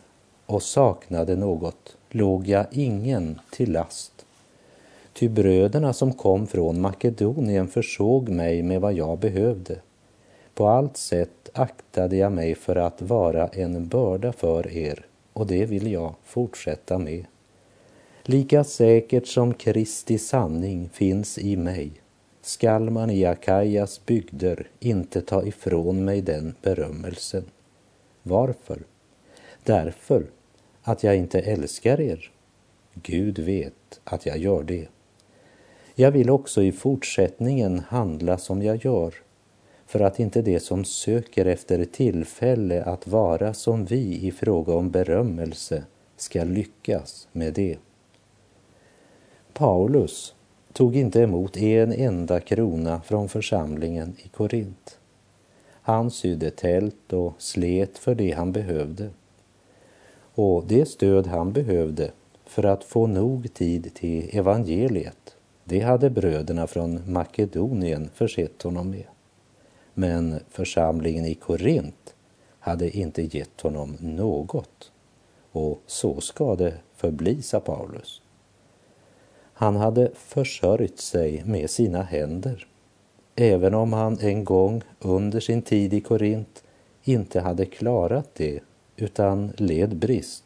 och 0.46 0.62
saknade 0.62 1.36
något 1.36 1.96
låg 2.10 2.48
jag 2.48 2.66
ingen 2.70 3.40
till 3.50 3.72
last. 3.72 4.23
Ty 5.14 5.28
bröderna 5.28 5.92
som 5.92 6.12
kom 6.12 6.46
från 6.46 6.80
Makedonien 6.80 7.68
försåg 7.68 8.28
mig 8.28 8.62
med 8.62 8.80
vad 8.80 8.92
jag 8.92 9.18
behövde. 9.18 9.78
På 10.54 10.66
allt 10.66 10.96
sätt 10.96 11.50
aktade 11.52 12.16
jag 12.16 12.32
mig 12.32 12.54
för 12.54 12.76
att 12.76 13.02
vara 13.02 13.48
en 13.48 13.88
börda 13.88 14.32
för 14.32 14.70
er 14.70 15.06
och 15.32 15.46
det 15.46 15.66
vill 15.66 15.92
jag 15.92 16.14
fortsätta 16.24 16.98
med. 16.98 17.24
Lika 18.22 18.64
säkert 18.64 19.26
som 19.26 19.54
Kristi 19.54 20.18
sanning 20.18 20.88
finns 20.92 21.38
i 21.38 21.56
mig 21.56 21.90
skall 22.42 22.90
man 22.90 23.10
i 23.10 23.24
Akajas 23.24 24.06
bygder 24.06 24.68
inte 24.80 25.20
ta 25.20 25.42
ifrån 25.46 26.04
mig 26.04 26.22
den 26.22 26.54
berömmelsen. 26.62 27.44
Varför? 28.22 28.78
Därför 29.64 30.26
att 30.82 31.02
jag 31.04 31.16
inte 31.16 31.40
älskar 31.40 32.00
er. 32.00 32.30
Gud 32.94 33.38
vet 33.38 34.00
att 34.04 34.26
jag 34.26 34.38
gör 34.38 34.62
det. 34.62 34.88
Jag 35.96 36.10
vill 36.10 36.30
också 36.30 36.62
i 36.62 36.72
fortsättningen 36.72 37.78
handla 37.78 38.38
som 38.38 38.62
jag 38.62 38.84
gör, 38.84 39.14
för 39.86 40.00
att 40.00 40.20
inte 40.20 40.42
det 40.42 40.60
som 40.60 40.84
söker 40.84 41.46
efter 41.46 41.84
tillfälle 41.84 42.82
att 42.84 43.06
vara 43.06 43.54
som 43.54 43.84
vi 43.84 44.26
i 44.26 44.32
fråga 44.32 44.74
om 44.74 44.90
berömmelse 44.90 45.84
ska 46.16 46.44
lyckas 46.44 47.28
med 47.32 47.54
det. 47.54 47.78
Paulus 49.52 50.34
tog 50.72 50.96
inte 50.96 51.20
emot 51.20 51.56
en 51.56 51.92
enda 51.92 52.40
krona 52.40 53.00
från 53.00 53.28
församlingen 53.28 54.16
i 54.24 54.28
Korint. 54.28 54.98
Han 55.82 56.10
sydde 56.10 56.50
tält 56.50 57.12
och 57.12 57.34
slet 57.38 57.98
för 57.98 58.14
det 58.14 58.30
han 58.30 58.52
behövde. 58.52 59.10
Och 60.34 60.64
det 60.66 60.88
stöd 60.88 61.26
han 61.26 61.52
behövde 61.52 62.10
för 62.44 62.64
att 62.64 62.84
få 62.84 63.06
nog 63.06 63.54
tid 63.54 63.94
till 63.94 64.38
evangeliet, 64.38 65.36
det 65.64 65.80
hade 65.80 66.10
bröderna 66.10 66.66
från 66.66 67.12
Makedonien 67.12 68.10
försett 68.14 68.62
honom 68.62 68.90
med. 68.90 69.06
Men 69.94 70.40
församlingen 70.50 71.24
i 71.24 71.34
Korint 71.34 72.14
hade 72.58 72.96
inte 72.96 73.36
gett 73.36 73.60
honom 73.60 73.96
något. 74.00 74.92
Och 75.52 75.82
så 75.86 76.20
ska 76.20 76.56
det 76.56 76.74
förbli, 76.94 77.42
sa 77.42 77.60
Paulus. 77.60 78.20
Han 79.52 79.76
hade 79.76 80.10
försörjt 80.14 81.00
sig 81.00 81.42
med 81.44 81.70
sina 81.70 82.02
händer, 82.02 82.66
även 83.34 83.74
om 83.74 83.92
han 83.92 84.18
en 84.20 84.44
gång 84.44 84.82
under 85.00 85.40
sin 85.40 85.62
tid 85.62 85.94
i 85.94 86.00
Korint 86.00 86.64
inte 87.02 87.40
hade 87.40 87.66
klarat 87.66 88.34
det 88.34 88.60
utan 88.96 89.52
led 89.56 89.96
brist. 89.96 90.44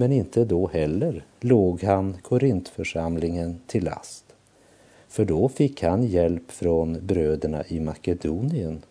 Men 0.00 0.12
inte 0.12 0.44
då 0.44 0.66
heller 0.66 1.24
låg 1.40 1.82
han 1.82 2.16
Korintförsamlingen 2.22 3.60
till 3.66 3.84
last. 3.84 4.24
För 5.08 5.24
då 5.24 5.48
fick 5.48 5.82
han 5.82 6.06
hjälp 6.06 6.50
från 6.50 7.06
bröderna 7.06 7.64
i 7.68 7.80
Makedonien. 7.80 8.82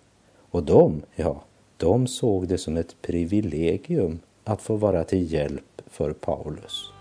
Och 0.51 0.63
de, 0.63 1.01
ja, 1.15 1.43
de 1.77 2.07
såg 2.07 2.47
det 2.47 2.57
som 2.57 2.77
ett 2.77 2.95
privilegium 3.01 4.19
att 4.43 4.61
få 4.61 4.75
vara 4.75 5.03
till 5.03 5.33
hjälp 5.33 5.81
för 5.87 6.13
Paulus. 6.13 6.91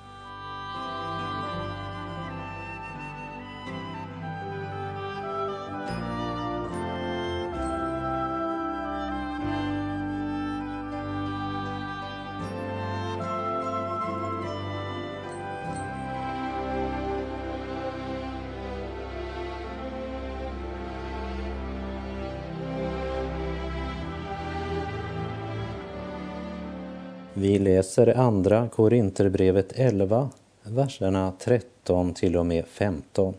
Läser 27.79 28.19
andra 28.19 28.69
Korinterbrevet 28.69 29.73
11, 29.73 30.31
verserna 30.63 31.33
13 31.39 32.15
till 32.15 32.37
och 32.37 32.47
med 32.47 32.67
15. 32.67 33.35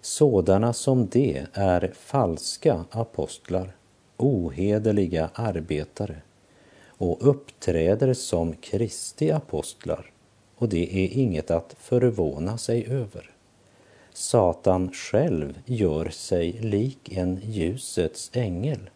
Sådana 0.00 0.72
som 0.72 1.06
de 1.06 1.46
är 1.52 1.92
falska 1.94 2.84
apostlar, 2.90 3.76
ohederliga 4.16 5.30
arbetare 5.34 6.16
och 6.86 7.28
uppträder 7.28 8.14
som 8.14 8.52
Kristi 8.52 9.30
apostlar 9.30 10.10
och 10.56 10.68
det 10.68 11.04
är 11.04 11.18
inget 11.18 11.50
att 11.50 11.76
förvåna 11.78 12.58
sig 12.58 12.86
över. 12.86 13.30
Satan 14.12 14.92
själv 14.92 15.58
gör 15.64 16.08
sig 16.08 16.52
lik 16.52 17.12
en 17.12 17.40
ljusets 17.42 18.30
ängel. 18.34 18.90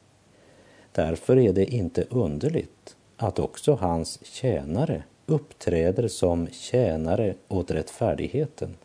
Därför 0.92 1.38
är 1.38 1.52
det 1.52 1.74
inte 1.74 2.04
underligt 2.10 2.93
att 3.16 3.38
också 3.38 3.74
hans 3.74 4.26
tjänare 4.26 5.02
uppträder 5.26 6.08
som 6.08 6.48
tjänare 6.48 7.34
åt 7.48 7.70
rättfärdigheten. 7.70 8.76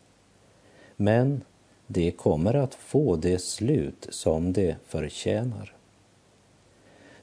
Men 0.96 1.42
det 1.86 2.10
kommer 2.10 2.54
att 2.54 2.74
få 2.74 3.16
det 3.16 3.42
slut 3.42 4.06
som 4.10 4.52
det 4.52 4.76
förtjänar. 4.86 5.72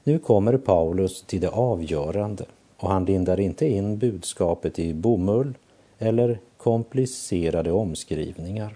Nu 0.04 0.18
kommer 0.18 0.56
Paulus 0.56 1.22
till 1.22 1.40
det 1.40 1.48
avgörande 1.48 2.44
och 2.76 2.90
han 2.90 3.04
lindar 3.04 3.40
inte 3.40 3.66
in 3.66 3.98
budskapet 3.98 4.78
i 4.78 4.94
bomull 4.94 5.54
eller 5.98 6.38
komplicerade 6.56 7.72
omskrivningar. 7.72 8.74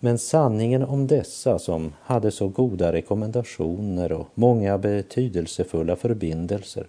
Men 0.00 0.18
sanningen 0.18 0.82
om 0.82 1.06
dessa 1.06 1.58
som 1.58 1.92
hade 2.00 2.30
så 2.30 2.48
goda 2.48 2.92
rekommendationer 2.92 4.12
och 4.12 4.26
många 4.34 4.78
betydelsefulla 4.78 5.96
förbindelser. 5.96 6.86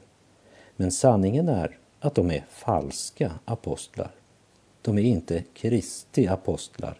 Men 0.80 0.92
sanningen 0.92 1.50
är 1.50 1.78
att 2.00 2.16
de 2.16 2.32
är 2.32 2.46
falska 2.50 3.32
apostlar. 3.46 4.12
De 4.82 4.98
är 4.98 5.02
inte 5.02 5.44
Kristi 5.54 6.28
apostlar, 6.28 7.00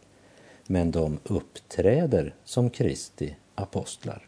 men 0.68 0.92
de 0.92 1.20
uppträder 1.24 2.36
som 2.44 2.70
Kristi 2.70 3.36
apostlar. 3.56 4.28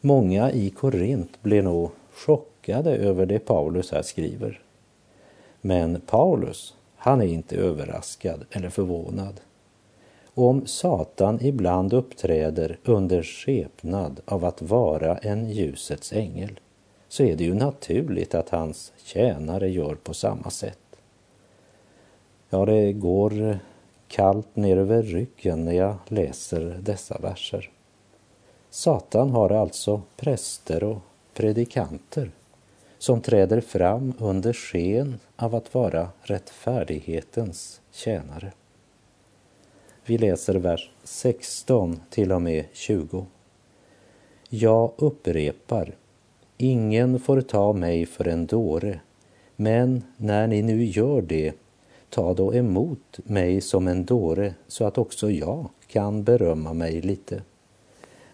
Många 0.00 0.52
i 0.52 0.70
Korint 0.70 1.42
blir 1.42 1.62
nog 1.62 1.90
chockade 2.12 2.96
över 2.96 3.26
det 3.26 3.38
Paulus 3.38 3.92
här 3.92 4.02
skriver. 4.02 4.62
Men 5.60 6.00
Paulus, 6.00 6.74
han 6.96 7.20
är 7.20 7.26
inte 7.26 7.56
överraskad 7.56 8.44
eller 8.50 8.70
förvånad. 8.70 9.40
Om 10.34 10.66
Satan 10.66 11.38
ibland 11.42 11.92
uppträder 11.92 12.78
under 12.84 13.22
skepnad 13.22 14.20
av 14.24 14.44
att 14.44 14.62
vara 14.62 15.18
en 15.18 15.50
ljusets 15.50 16.12
ängel 16.12 16.60
så 17.10 17.22
är 17.22 17.36
det 17.36 17.44
ju 17.44 17.54
naturligt 17.54 18.34
att 18.34 18.48
hans 18.48 18.92
tjänare 19.04 19.68
gör 19.68 19.94
på 19.94 20.14
samma 20.14 20.50
sätt. 20.50 20.78
Ja, 22.50 22.64
det 22.64 22.92
går 22.92 23.58
kallt 24.08 24.56
ner 24.56 24.76
över 24.76 25.02
ryggen 25.02 25.64
när 25.64 25.72
jag 25.72 25.96
läser 26.08 26.78
dessa 26.82 27.18
verser. 27.18 27.70
Satan 28.70 29.30
har 29.30 29.50
alltså 29.50 30.02
präster 30.16 30.84
och 30.84 30.98
predikanter 31.34 32.30
som 32.98 33.20
träder 33.20 33.60
fram 33.60 34.14
under 34.18 34.52
sken 34.52 35.18
av 35.36 35.54
att 35.54 35.74
vara 35.74 36.08
rättfärdighetens 36.22 37.80
tjänare. 37.92 38.52
Vi 40.04 40.18
läser 40.18 40.54
vers 40.54 40.90
16 41.04 42.00
till 42.10 42.32
och 42.32 42.42
med 42.42 42.64
20. 42.72 43.26
Jag 44.48 44.92
upprepar, 44.96 45.94
ingen 46.62 47.20
får 47.20 47.40
ta 47.40 47.72
mig 47.72 48.06
för 48.06 48.28
en 48.28 48.46
dåre, 48.46 49.00
men 49.56 50.04
när 50.16 50.46
ni 50.46 50.62
nu 50.62 50.84
gör 50.84 51.22
det, 51.22 51.52
ta 52.10 52.34
då 52.34 52.54
emot 52.54 53.18
mig 53.24 53.60
som 53.60 53.88
en 53.88 54.04
dåre 54.04 54.54
så 54.66 54.84
att 54.84 54.98
också 54.98 55.30
jag 55.30 55.68
kan 55.86 56.24
berömma 56.24 56.72
mig 56.72 57.00
lite. 57.00 57.42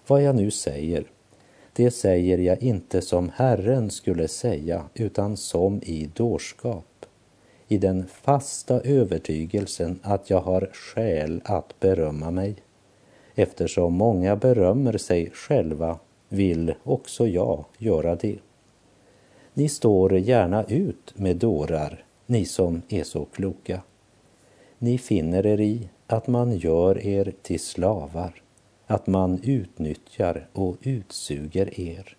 Vad 0.06 0.22
jag 0.22 0.36
nu 0.36 0.50
säger, 0.50 1.04
det 1.72 1.90
säger 1.90 2.38
jag 2.38 2.62
inte 2.62 3.00
som 3.02 3.30
Herren 3.34 3.90
skulle 3.90 4.28
säga, 4.28 4.84
utan 4.94 5.36
som 5.36 5.80
i 5.82 6.10
dårskap, 6.14 7.06
i 7.68 7.78
den 7.78 8.06
fasta 8.06 8.80
övertygelsen 8.80 9.98
att 10.02 10.30
jag 10.30 10.40
har 10.40 10.70
skäl 10.72 11.40
att 11.44 11.80
berömma 11.80 12.30
mig. 12.30 12.54
Eftersom 13.34 13.94
många 13.94 14.36
berömmer 14.36 14.98
sig 14.98 15.30
själva 15.34 15.98
vill 16.28 16.74
också 16.82 17.26
jag 17.26 17.64
göra 17.78 18.16
det. 18.16 18.38
Ni 19.54 19.68
står 19.68 20.18
gärna 20.18 20.64
ut 20.64 21.12
med 21.16 21.36
dårar, 21.36 22.04
ni 22.26 22.44
som 22.44 22.82
är 22.88 23.04
så 23.04 23.24
kloka. 23.24 23.80
Ni 24.78 24.98
finner 24.98 25.46
er 25.46 25.60
i 25.60 25.88
att 26.06 26.26
man 26.26 26.56
gör 26.56 27.06
er 27.06 27.32
till 27.42 27.60
slavar, 27.60 28.42
att 28.86 29.06
man 29.06 29.40
utnyttjar 29.42 30.48
och 30.52 30.76
utsuger 30.82 31.80
er, 31.80 32.16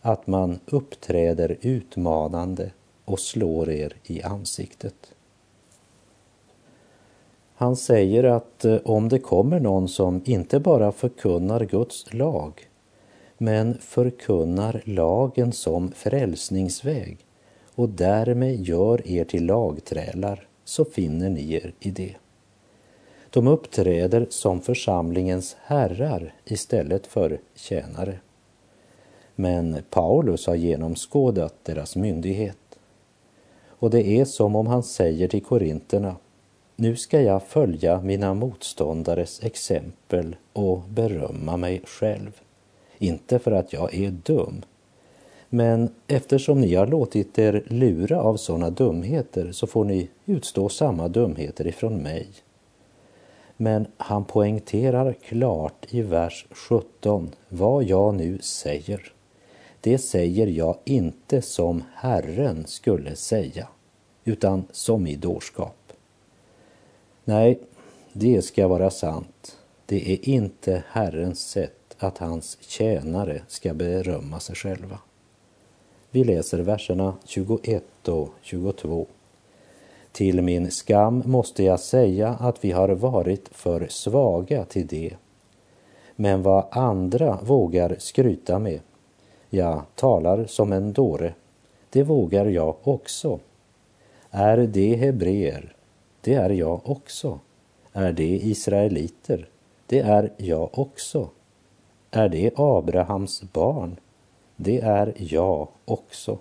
att 0.00 0.26
man 0.26 0.58
uppträder 0.66 1.56
utmanande 1.60 2.70
och 3.04 3.20
slår 3.20 3.70
er 3.70 3.96
i 4.04 4.22
ansiktet. 4.22 5.14
Han 7.54 7.76
säger 7.76 8.24
att 8.24 8.64
eh, 8.64 8.76
om 8.84 9.08
det 9.08 9.18
kommer 9.18 9.60
någon 9.60 9.88
som 9.88 10.22
inte 10.24 10.60
bara 10.60 10.92
förkunnar 10.92 11.64
Guds 11.64 12.12
lag 12.14 12.68
men 13.38 13.78
förkunnar 13.78 14.82
lagen 14.84 15.52
som 15.52 15.92
frälsningsväg 15.92 17.18
och 17.74 17.88
därmed 17.88 18.60
gör 18.60 19.08
er 19.08 19.24
till 19.24 19.46
lagträlar 19.46 20.46
så 20.64 20.84
finner 20.84 21.30
ni 21.30 21.52
er 21.52 21.72
i 21.80 21.90
det. 21.90 22.14
De 23.30 23.46
uppträder 23.46 24.26
som 24.30 24.60
församlingens 24.60 25.56
herrar 25.60 26.34
istället 26.44 27.06
för 27.06 27.40
tjänare. 27.54 28.18
Men 29.34 29.82
Paulus 29.90 30.46
har 30.46 30.54
genomskådat 30.54 31.54
deras 31.62 31.96
myndighet. 31.96 32.78
Och 33.68 33.90
det 33.90 34.08
är 34.08 34.24
som 34.24 34.56
om 34.56 34.66
han 34.66 34.82
säger 34.82 35.28
till 35.28 35.44
korinterna, 35.44 36.16
nu 36.76 36.96
ska 36.96 37.20
jag 37.20 37.42
följa 37.42 38.00
mina 38.00 38.34
motståndares 38.34 39.42
exempel 39.42 40.36
och 40.52 40.80
berömma 40.80 41.56
mig 41.56 41.82
själv. 41.84 42.40
Inte 42.98 43.38
för 43.38 43.52
att 43.52 43.72
jag 43.72 43.94
är 43.94 44.10
dum, 44.10 44.62
men 45.48 45.90
eftersom 46.06 46.60
ni 46.60 46.74
har 46.74 46.86
låtit 46.86 47.38
er 47.38 47.64
lura 47.66 48.20
av 48.20 48.36
sådana 48.36 48.70
dumheter 48.70 49.52
så 49.52 49.66
får 49.66 49.84
ni 49.84 50.08
utstå 50.26 50.68
samma 50.68 51.08
dumheter 51.08 51.66
ifrån 51.66 51.96
mig. 51.96 52.28
Men 53.56 53.86
han 53.96 54.24
poängterar 54.24 55.12
klart 55.12 55.86
i 55.88 56.02
vers 56.02 56.46
17 56.50 57.30
vad 57.48 57.84
jag 57.84 58.14
nu 58.14 58.38
säger. 58.38 59.12
Det 59.80 59.98
säger 59.98 60.46
jag 60.46 60.76
inte 60.84 61.42
som 61.42 61.82
Herren 61.94 62.66
skulle 62.66 63.16
säga, 63.16 63.68
utan 64.24 64.64
som 64.72 65.06
i 65.06 65.16
dårskap. 65.16 65.92
Nej, 67.24 67.58
det 68.12 68.42
ska 68.42 68.68
vara 68.68 68.90
sant. 68.90 69.58
Det 69.86 70.12
är 70.12 70.28
inte 70.28 70.82
Herrens 70.88 71.40
sätt 71.40 71.85
att 71.98 72.18
hans 72.18 72.58
tjänare 72.60 73.42
ska 73.48 73.74
berömma 73.74 74.40
sig 74.40 74.56
själva. 74.56 74.98
Vi 76.10 76.24
läser 76.24 76.58
verserna 76.58 77.14
21 77.24 78.08
och 78.08 78.28
22. 78.42 79.06
Till 80.12 80.42
min 80.42 80.70
skam 80.70 81.22
måste 81.26 81.64
jag 81.64 81.80
säga 81.80 82.28
att 82.28 82.64
vi 82.64 82.72
har 82.72 82.88
varit 82.88 83.48
för 83.52 83.86
svaga 83.90 84.64
till 84.64 84.86
det. 84.86 85.16
Men 86.16 86.42
vad 86.42 86.64
andra 86.70 87.38
vågar 87.42 87.96
skryta 87.98 88.58
med, 88.58 88.80
jag 89.50 89.82
talar 89.94 90.46
som 90.46 90.72
en 90.72 90.92
dåre, 90.92 91.34
det 91.90 92.02
vågar 92.02 92.46
jag 92.46 92.76
också. 92.82 93.40
Är 94.30 94.56
det 94.56 94.94
hebreer, 94.94 95.76
det 96.20 96.34
är 96.34 96.50
jag 96.50 96.90
också. 96.90 97.40
Är 97.92 98.12
det 98.12 98.38
israeliter, 98.46 99.48
det 99.86 100.00
är 100.00 100.32
jag 100.36 100.78
också. 100.78 101.28
Är 102.16 102.28
det 102.28 102.52
Abrahams 102.56 103.42
barn? 103.52 103.96
Det 104.56 104.80
är 104.80 105.14
jag 105.16 105.68
också. 105.84 106.38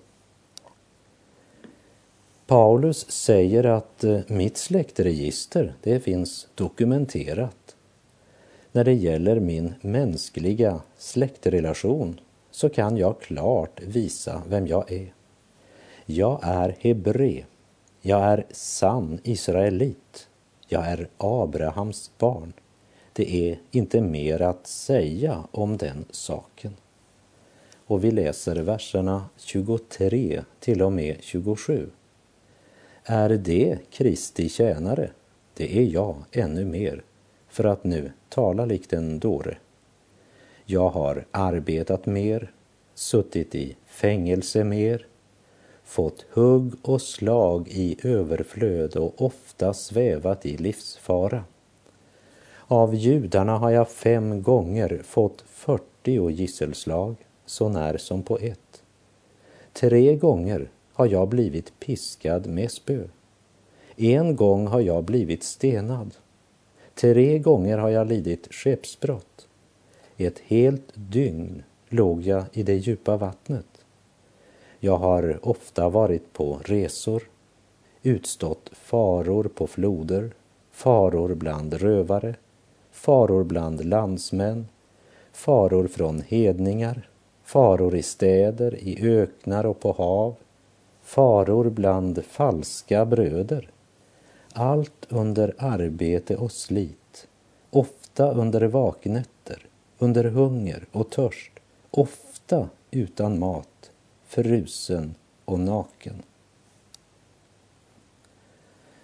Paulus 2.47 3.11
säger 3.11 3.63
att 3.63 4.03
eh, 4.03 4.19
mitt 4.27 4.57
släktregister, 4.57 5.73
det 5.83 5.99
finns 5.99 6.47
dokumenterat. 6.55 7.75
När 8.71 8.83
det 8.83 8.93
gäller 8.93 9.39
min 9.39 9.73
mänskliga 9.81 10.81
släktrelation 10.97 12.19
så 12.51 12.69
kan 12.69 12.97
jag 12.97 13.21
klart 13.21 13.81
visa 13.81 14.41
vem 14.47 14.67
jag 14.67 14.91
är. 14.91 15.13
Jag 16.05 16.39
är 16.43 16.75
hebre. 16.79 17.45
Jag 18.01 18.23
är 18.23 18.45
sann 18.51 19.19
israelit. 19.23 20.27
Jag 20.67 20.87
är 20.87 21.07
Abrahams 21.17 22.11
barn. 22.17 22.53
Det 23.17 23.51
är 23.51 23.59
inte 23.71 24.01
mer 24.01 24.41
att 24.41 24.67
säga 24.67 25.43
om 25.51 25.77
den 25.77 26.05
saken. 26.11 26.75
Och 27.85 28.03
vi 28.03 28.11
läser 28.11 28.55
verserna 28.55 29.25
23 29.37 30.43
till 30.59 30.81
och 30.81 30.91
med 30.91 31.17
27. 31.21 31.89
Är 33.03 33.29
det 33.29 33.77
Kristi 33.89 34.49
tjänare? 34.49 35.09
Det 35.53 35.77
är 35.77 35.83
jag 35.83 36.15
ännu 36.31 36.65
mer, 36.65 37.03
för 37.47 37.63
att 37.63 37.83
nu 37.83 38.11
tala 38.29 38.65
likt 38.65 38.93
en 38.93 39.19
dåre. 39.19 39.57
Jag 40.65 40.89
har 40.89 41.25
arbetat 41.31 42.05
mer, 42.05 42.51
suttit 42.93 43.55
i 43.55 43.75
fängelse 43.85 44.63
mer, 44.63 45.07
fått 45.83 46.25
hugg 46.31 46.73
och 46.81 47.01
slag 47.01 47.67
i 47.67 47.97
överflöd 48.03 48.95
och 48.95 49.21
ofta 49.21 49.73
svävat 49.73 50.45
i 50.45 50.57
livsfara. 50.57 51.43
Av 52.67 52.95
judarna 52.95 53.57
har 53.57 53.69
jag 53.69 53.89
fem 53.89 54.43
gånger 54.43 55.01
fått 55.03 55.43
fyrtio 55.47 56.29
gisselslag, 56.29 57.15
så 57.45 57.69
när 57.69 57.97
som 57.97 58.23
på 58.23 58.37
ett. 58.37 58.83
Tre 59.73 60.15
gånger 60.15 60.69
har 60.93 61.05
jag 61.05 61.27
blivit 61.27 61.79
piskad 61.79 62.47
med 62.47 62.71
spö. 62.71 63.03
En 63.95 64.35
gång 64.35 64.67
har 64.67 64.79
jag 64.79 65.03
blivit 65.03 65.43
stenad. 65.43 66.15
Tre 66.95 67.39
gånger 67.39 67.77
har 67.77 67.89
jag 67.89 68.07
lidit 68.07 68.47
skeppsbrott. 68.53 69.47
Ett 70.17 70.39
helt 70.39 70.91
dygn 70.93 71.63
låg 71.89 72.21
jag 72.21 72.43
i 72.53 72.63
det 72.63 72.75
djupa 72.75 73.17
vattnet. 73.17 73.85
Jag 74.79 74.97
har 74.97 75.39
ofta 75.41 75.89
varit 75.89 76.33
på 76.33 76.59
resor, 76.63 77.23
utstått 78.03 78.69
faror 78.73 79.43
på 79.43 79.67
floder, 79.67 80.31
faror 80.71 81.35
bland 81.35 81.73
rövare, 81.73 82.35
faror 83.05 83.43
bland 83.43 83.85
landsmän, 83.85 84.67
faror 85.31 85.87
från 85.87 86.21
hedningar, 86.21 87.09
faror 87.43 87.95
i 87.95 88.03
städer, 88.03 88.75
i 88.75 89.09
öknar 89.09 89.65
och 89.65 89.79
på 89.79 89.91
hav, 89.91 90.35
faror 91.01 91.69
bland 91.69 92.25
falska 92.25 93.05
bröder. 93.05 93.69
Allt 94.53 95.05
under 95.09 95.53
arbete 95.57 96.35
och 96.35 96.51
slit, 96.51 97.27
ofta 97.69 98.31
under 98.31 98.61
vaknätter, 98.61 99.65
under 99.97 100.23
hunger 100.23 100.85
och 100.91 101.09
törst, 101.09 101.51
ofta 101.91 102.69
utan 102.91 103.39
mat, 103.39 103.91
frusen 104.27 105.15
och 105.45 105.59
naken. 105.59 106.23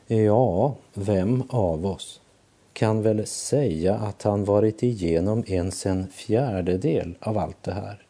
Ja, 0.08 0.76
vem 0.94 1.44
av 1.50 1.86
oss 1.86 2.21
kan 2.82 3.02
väl 3.02 3.26
säga 3.26 3.96
att 3.96 4.24
han 4.24 4.46
varit 4.46 4.84
igenom 4.84 5.44
ens 5.48 5.86
en 5.86 6.08
fjärdedel 6.08 7.16
av 7.20 7.38
allt 7.38 7.64
det 7.64 7.74
här. 7.74 8.06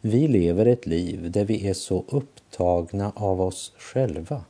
Vi 0.00 0.28
lever 0.28 0.66
ett 0.66 0.86
liv 0.86 1.30
där 1.30 1.44
vi 1.44 1.68
är 1.68 1.74
så 1.74 2.04
upptagna 2.08 3.12
av 3.16 3.40
oss 3.40 3.72
själva 3.78 4.44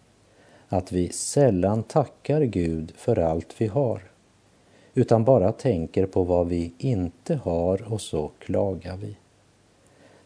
att 0.68 0.92
vi 0.92 1.08
sällan 1.08 1.82
tackar 1.82 2.40
Gud 2.40 2.92
för 2.96 3.18
allt 3.18 3.54
vi 3.58 3.66
har 3.66 4.02
utan 4.94 5.24
bara 5.24 5.52
tänker 5.52 6.06
på 6.06 6.22
vad 6.22 6.48
vi 6.48 6.72
inte 6.78 7.34
har 7.34 7.92
och 7.92 8.00
så 8.00 8.30
klagar 8.38 8.96
vi. 8.96 9.16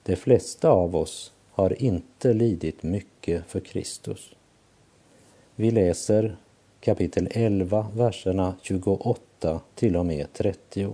De 0.03 0.17
flesta 0.17 0.71
av 0.71 0.97
oss 0.97 1.33
har 1.51 1.83
inte 1.83 2.33
lidit 2.33 2.83
mycket 2.83 3.47
för 3.47 3.61
Kristus. 3.61 4.31
Vi 5.57 5.71
läser 5.71 6.37
kapitel 6.85 7.29
11, 7.31 7.87
verserna 7.95 8.55
28 8.63 9.61
till 9.75 9.97
och 9.97 10.07
med 10.07 10.33
30. 10.33 10.89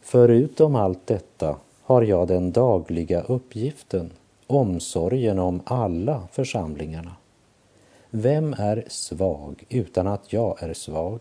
Förutom 0.00 0.76
allt 0.76 1.06
detta 1.06 1.56
har 1.82 2.02
jag 2.02 2.28
den 2.28 2.52
dagliga 2.52 3.20
uppgiften, 3.20 4.10
omsorgen 4.46 5.38
om 5.38 5.60
alla 5.64 6.28
församlingarna. 6.32 7.16
Vem 8.10 8.54
är 8.58 8.84
svag 8.88 9.64
utan 9.68 10.06
att 10.06 10.32
jag 10.32 10.62
är 10.62 10.74
svag? 10.74 11.20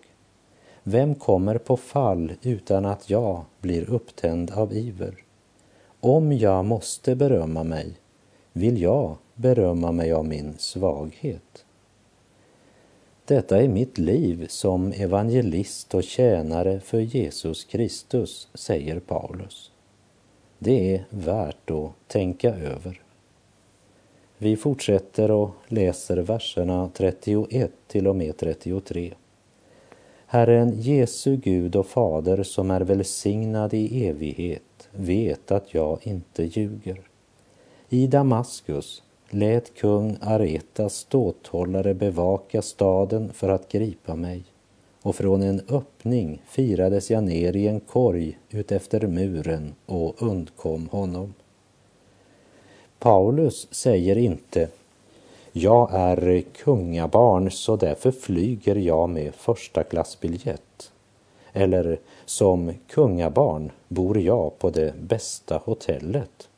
Vem 0.84 1.16
kommer 1.16 1.58
på 1.58 1.78
fall 1.78 2.34
utan 2.42 2.86
att 2.86 3.10
jag 3.10 3.44
blir 3.62 3.90
upptänd 3.90 4.52
av 4.52 4.74
iver? 4.74 5.16
Om 6.00 6.32
jag 6.34 6.66
måste 6.66 7.16
berömma 7.16 7.64
mig 7.64 7.94
vill 8.54 8.82
jag 8.82 9.16
berömma 9.36 9.92
mig 9.92 10.14
av 10.14 10.26
min 10.26 10.54
svaghet. 10.58 11.66
Detta 13.26 13.62
är 13.62 13.68
mitt 13.68 13.98
liv 13.98 14.48
som 14.50 14.92
evangelist 14.92 15.96
och 15.96 16.04
tjänare 16.04 16.80
för 16.80 17.00
Jesus 17.00 17.64
Kristus, 17.64 18.48
säger 18.54 19.00
Paulus. 19.00 19.72
Det 20.60 20.96
är 20.96 21.06
värt 21.10 21.72
att 21.72 21.92
tänka 22.08 22.50
över. 22.56 23.02
Vi 24.38 24.58
fortsätter 24.58 25.32
och 25.32 25.52
läser 25.68 26.18
verserna 26.18 26.90
31 26.94 27.72
till 27.88 28.08
och 28.08 28.16
med 28.16 28.38
33. 28.38 29.14
Herren 30.26 30.82
Jesu 30.82 31.36
Gud 31.36 31.76
och 31.76 31.88
Fader 31.88 32.44
som 32.44 32.72
är 32.72 32.82
välsignad 32.82 33.74
i 33.74 34.08
evighet 34.08 34.90
vet 34.92 35.52
att 35.52 35.74
jag 35.74 36.08
inte 36.08 36.44
ljuger. 36.44 37.02
I 37.90 38.08
Damaskus 38.08 39.04
lät 39.34 39.76
kung 39.76 40.18
Aretas 40.22 40.96
ståthållare 40.96 41.94
bevaka 41.94 42.62
staden 42.62 43.34
för 43.34 43.50
att 43.50 43.72
gripa 43.72 44.16
mig 44.16 44.44
och 45.02 45.16
från 45.16 45.42
en 45.42 45.62
öppning 45.70 46.42
firades 46.48 47.12
jag 47.12 47.24
ner 47.24 47.56
i 47.56 47.68
en 47.68 47.80
korg 47.80 48.38
utefter 48.50 49.08
muren 49.08 49.76
och 49.86 50.22
undkom 50.22 50.90
honom. 50.90 51.34
Paulus 53.00 53.68
säger 53.72 54.18
inte 54.18 54.70
jag 55.52 55.90
är 55.94 56.42
kungabarn 56.42 57.52
så 57.52 57.76
därför 57.76 58.12
flyger 58.12 58.76
jag 58.76 59.10
med 59.10 59.36
första 59.36 59.84
klassbiljett. 59.84 60.92
Eller 61.54 62.00
som 62.26 62.74
kungabarn 62.88 63.72
bor 63.88 64.20
jag 64.20 64.60
på 64.60 64.70
det 64.70 64.94
bästa 65.02 65.62
hotellet. 65.66 66.50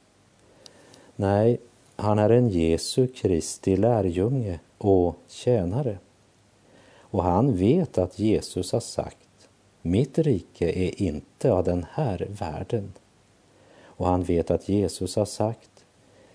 Nej, 1.16 1.60
han 1.96 2.20
är 2.20 2.30
en 2.30 2.50
Jesu 2.50 3.08
Kristi 3.08 3.76
lärjunge 3.76 4.60
och 4.78 5.16
tjänare. 5.28 5.98
Och 6.98 7.24
han 7.24 7.56
vet 7.56 7.98
att 7.98 8.20
Jesus 8.20 8.72
har 8.72 8.80
sagt, 8.80 9.50
mitt 9.82 10.20
rike 10.20 10.66
är 10.66 11.02
inte 11.02 11.54
av 11.54 11.64
den 11.64 11.86
här 11.92 12.28
världen. 12.40 12.94
Och 13.84 14.08
han 14.08 14.24
vet 14.24 14.52
att 14.52 14.70
Jesus 14.70 15.16
har 15.16 15.26
sagt, 15.26 15.86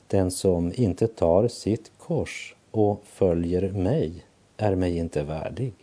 den 0.07 0.31
som 0.31 0.73
inte 0.75 1.07
tar 1.07 1.49
sitt 1.49 1.91
kors 1.99 2.55
och 2.71 3.03
följer 3.05 3.73
mig 3.73 4.25
är 4.57 4.75
mig 4.75 4.97
inte 4.97 5.23
värdig. 5.23 5.75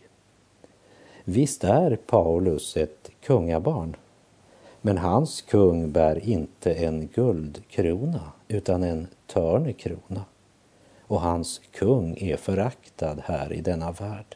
Visst 1.24 1.64
är 1.64 1.96
Paulus 1.96 2.78
ett 2.78 3.12
kungabarn, 3.22 3.96
men 4.82 4.98
hans 4.98 5.42
kung 5.42 5.92
bär 5.92 6.30
inte 6.30 6.74
en 6.74 7.08
guldkrona 7.08 8.32
utan 8.48 8.84
en 8.84 9.08
törnekrona. 9.28 10.26
Och 11.08 11.22
hans 11.22 11.62
kung 11.72 12.18
är 12.18 12.38
föraktad 12.38 13.22
här 13.26 13.54
i 13.54 13.62
denna 13.62 13.92
värld. 13.92 14.36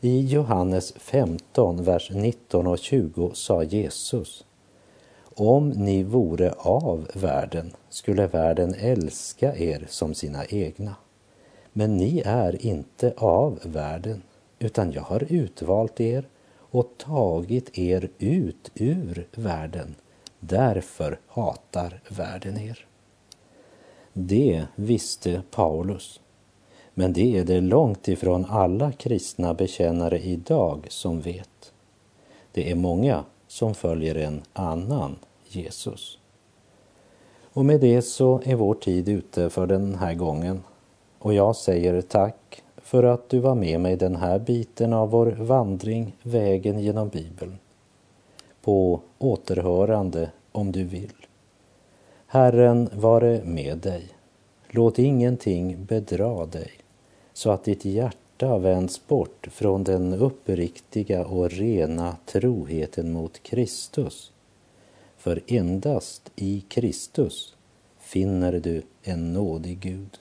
I 0.00 0.20
Johannes 0.20 0.92
15, 0.92 1.84
vers 1.84 2.10
19 2.14 2.66
och 2.66 2.78
20 2.78 3.30
sa 3.34 3.62
Jesus 3.62 4.44
om 5.38 5.68
ni 5.68 6.02
vore 6.02 6.52
av 6.52 7.10
världen 7.14 7.72
skulle 7.88 8.26
världen 8.26 8.74
älska 8.74 9.56
er 9.56 9.86
som 9.88 10.14
sina 10.14 10.46
egna. 10.46 10.96
Men 11.72 11.96
ni 11.96 12.22
är 12.26 12.66
inte 12.66 13.14
av 13.16 13.58
världen, 13.62 14.22
utan 14.58 14.92
jag 14.92 15.02
har 15.02 15.32
utvalt 15.32 16.00
er 16.00 16.28
och 16.58 16.90
tagit 16.98 17.78
er 17.78 18.08
ut 18.18 18.70
ur 18.74 19.26
världen. 19.34 19.94
Därför 20.40 21.18
hatar 21.26 22.00
världen 22.08 22.58
er. 22.58 22.86
Det 24.18 24.66
visste 24.74 25.42
Paulus. 25.50 26.20
Men 26.94 27.12
det 27.12 27.38
är 27.38 27.44
det 27.44 27.60
långt 27.60 28.08
ifrån 28.08 28.44
alla 28.44 28.92
kristna 28.92 29.54
bekännare 29.54 30.18
idag 30.18 30.86
som 30.88 31.20
vet. 31.20 31.72
Det 32.52 32.70
är 32.70 32.74
många 32.74 33.24
som 33.46 33.74
följer 33.74 34.14
en 34.14 34.42
annan 34.52 35.16
Jesus. 35.48 36.18
Och 37.42 37.64
med 37.64 37.80
det 37.80 38.02
så 38.02 38.40
är 38.44 38.54
vår 38.54 38.74
tid 38.74 39.08
ute 39.08 39.50
för 39.50 39.66
den 39.66 39.94
här 39.94 40.14
gången. 40.14 40.62
Och 41.18 41.34
jag 41.34 41.56
säger 41.56 42.00
tack 42.02 42.62
för 42.76 43.02
att 43.02 43.28
du 43.28 43.38
var 43.38 43.54
med 43.54 43.80
mig 43.80 43.96
den 43.96 44.16
här 44.16 44.38
biten 44.38 44.92
av 44.92 45.10
vår 45.10 45.26
vandring, 45.26 46.16
vägen 46.22 46.80
genom 46.80 47.08
Bibeln. 47.08 47.58
På 48.62 49.00
återhörande 49.18 50.30
om 50.52 50.72
du 50.72 50.84
vill. 50.84 51.25
Herren 52.28 52.90
vare 52.92 53.44
med 53.44 53.78
dig. 53.78 54.08
Låt 54.68 54.98
ingenting 54.98 55.84
bedra 55.84 56.46
dig 56.46 56.70
så 57.32 57.50
att 57.50 57.64
ditt 57.64 57.84
hjärta 57.84 58.58
vänds 58.58 59.06
bort 59.06 59.48
från 59.50 59.84
den 59.84 60.14
uppriktiga 60.14 61.26
och 61.26 61.50
rena 61.50 62.16
troheten 62.24 63.12
mot 63.12 63.42
Kristus. 63.42 64.32
För 65.16 65.42
endast 65.46 66.30
i 66.36 66.64
Kristus 66.68 67.54
finner 67.98 68.52
du 68.52 68.82
en 69.02 69.32
nådig 69.32 69.80
Gud. 69.80 70.18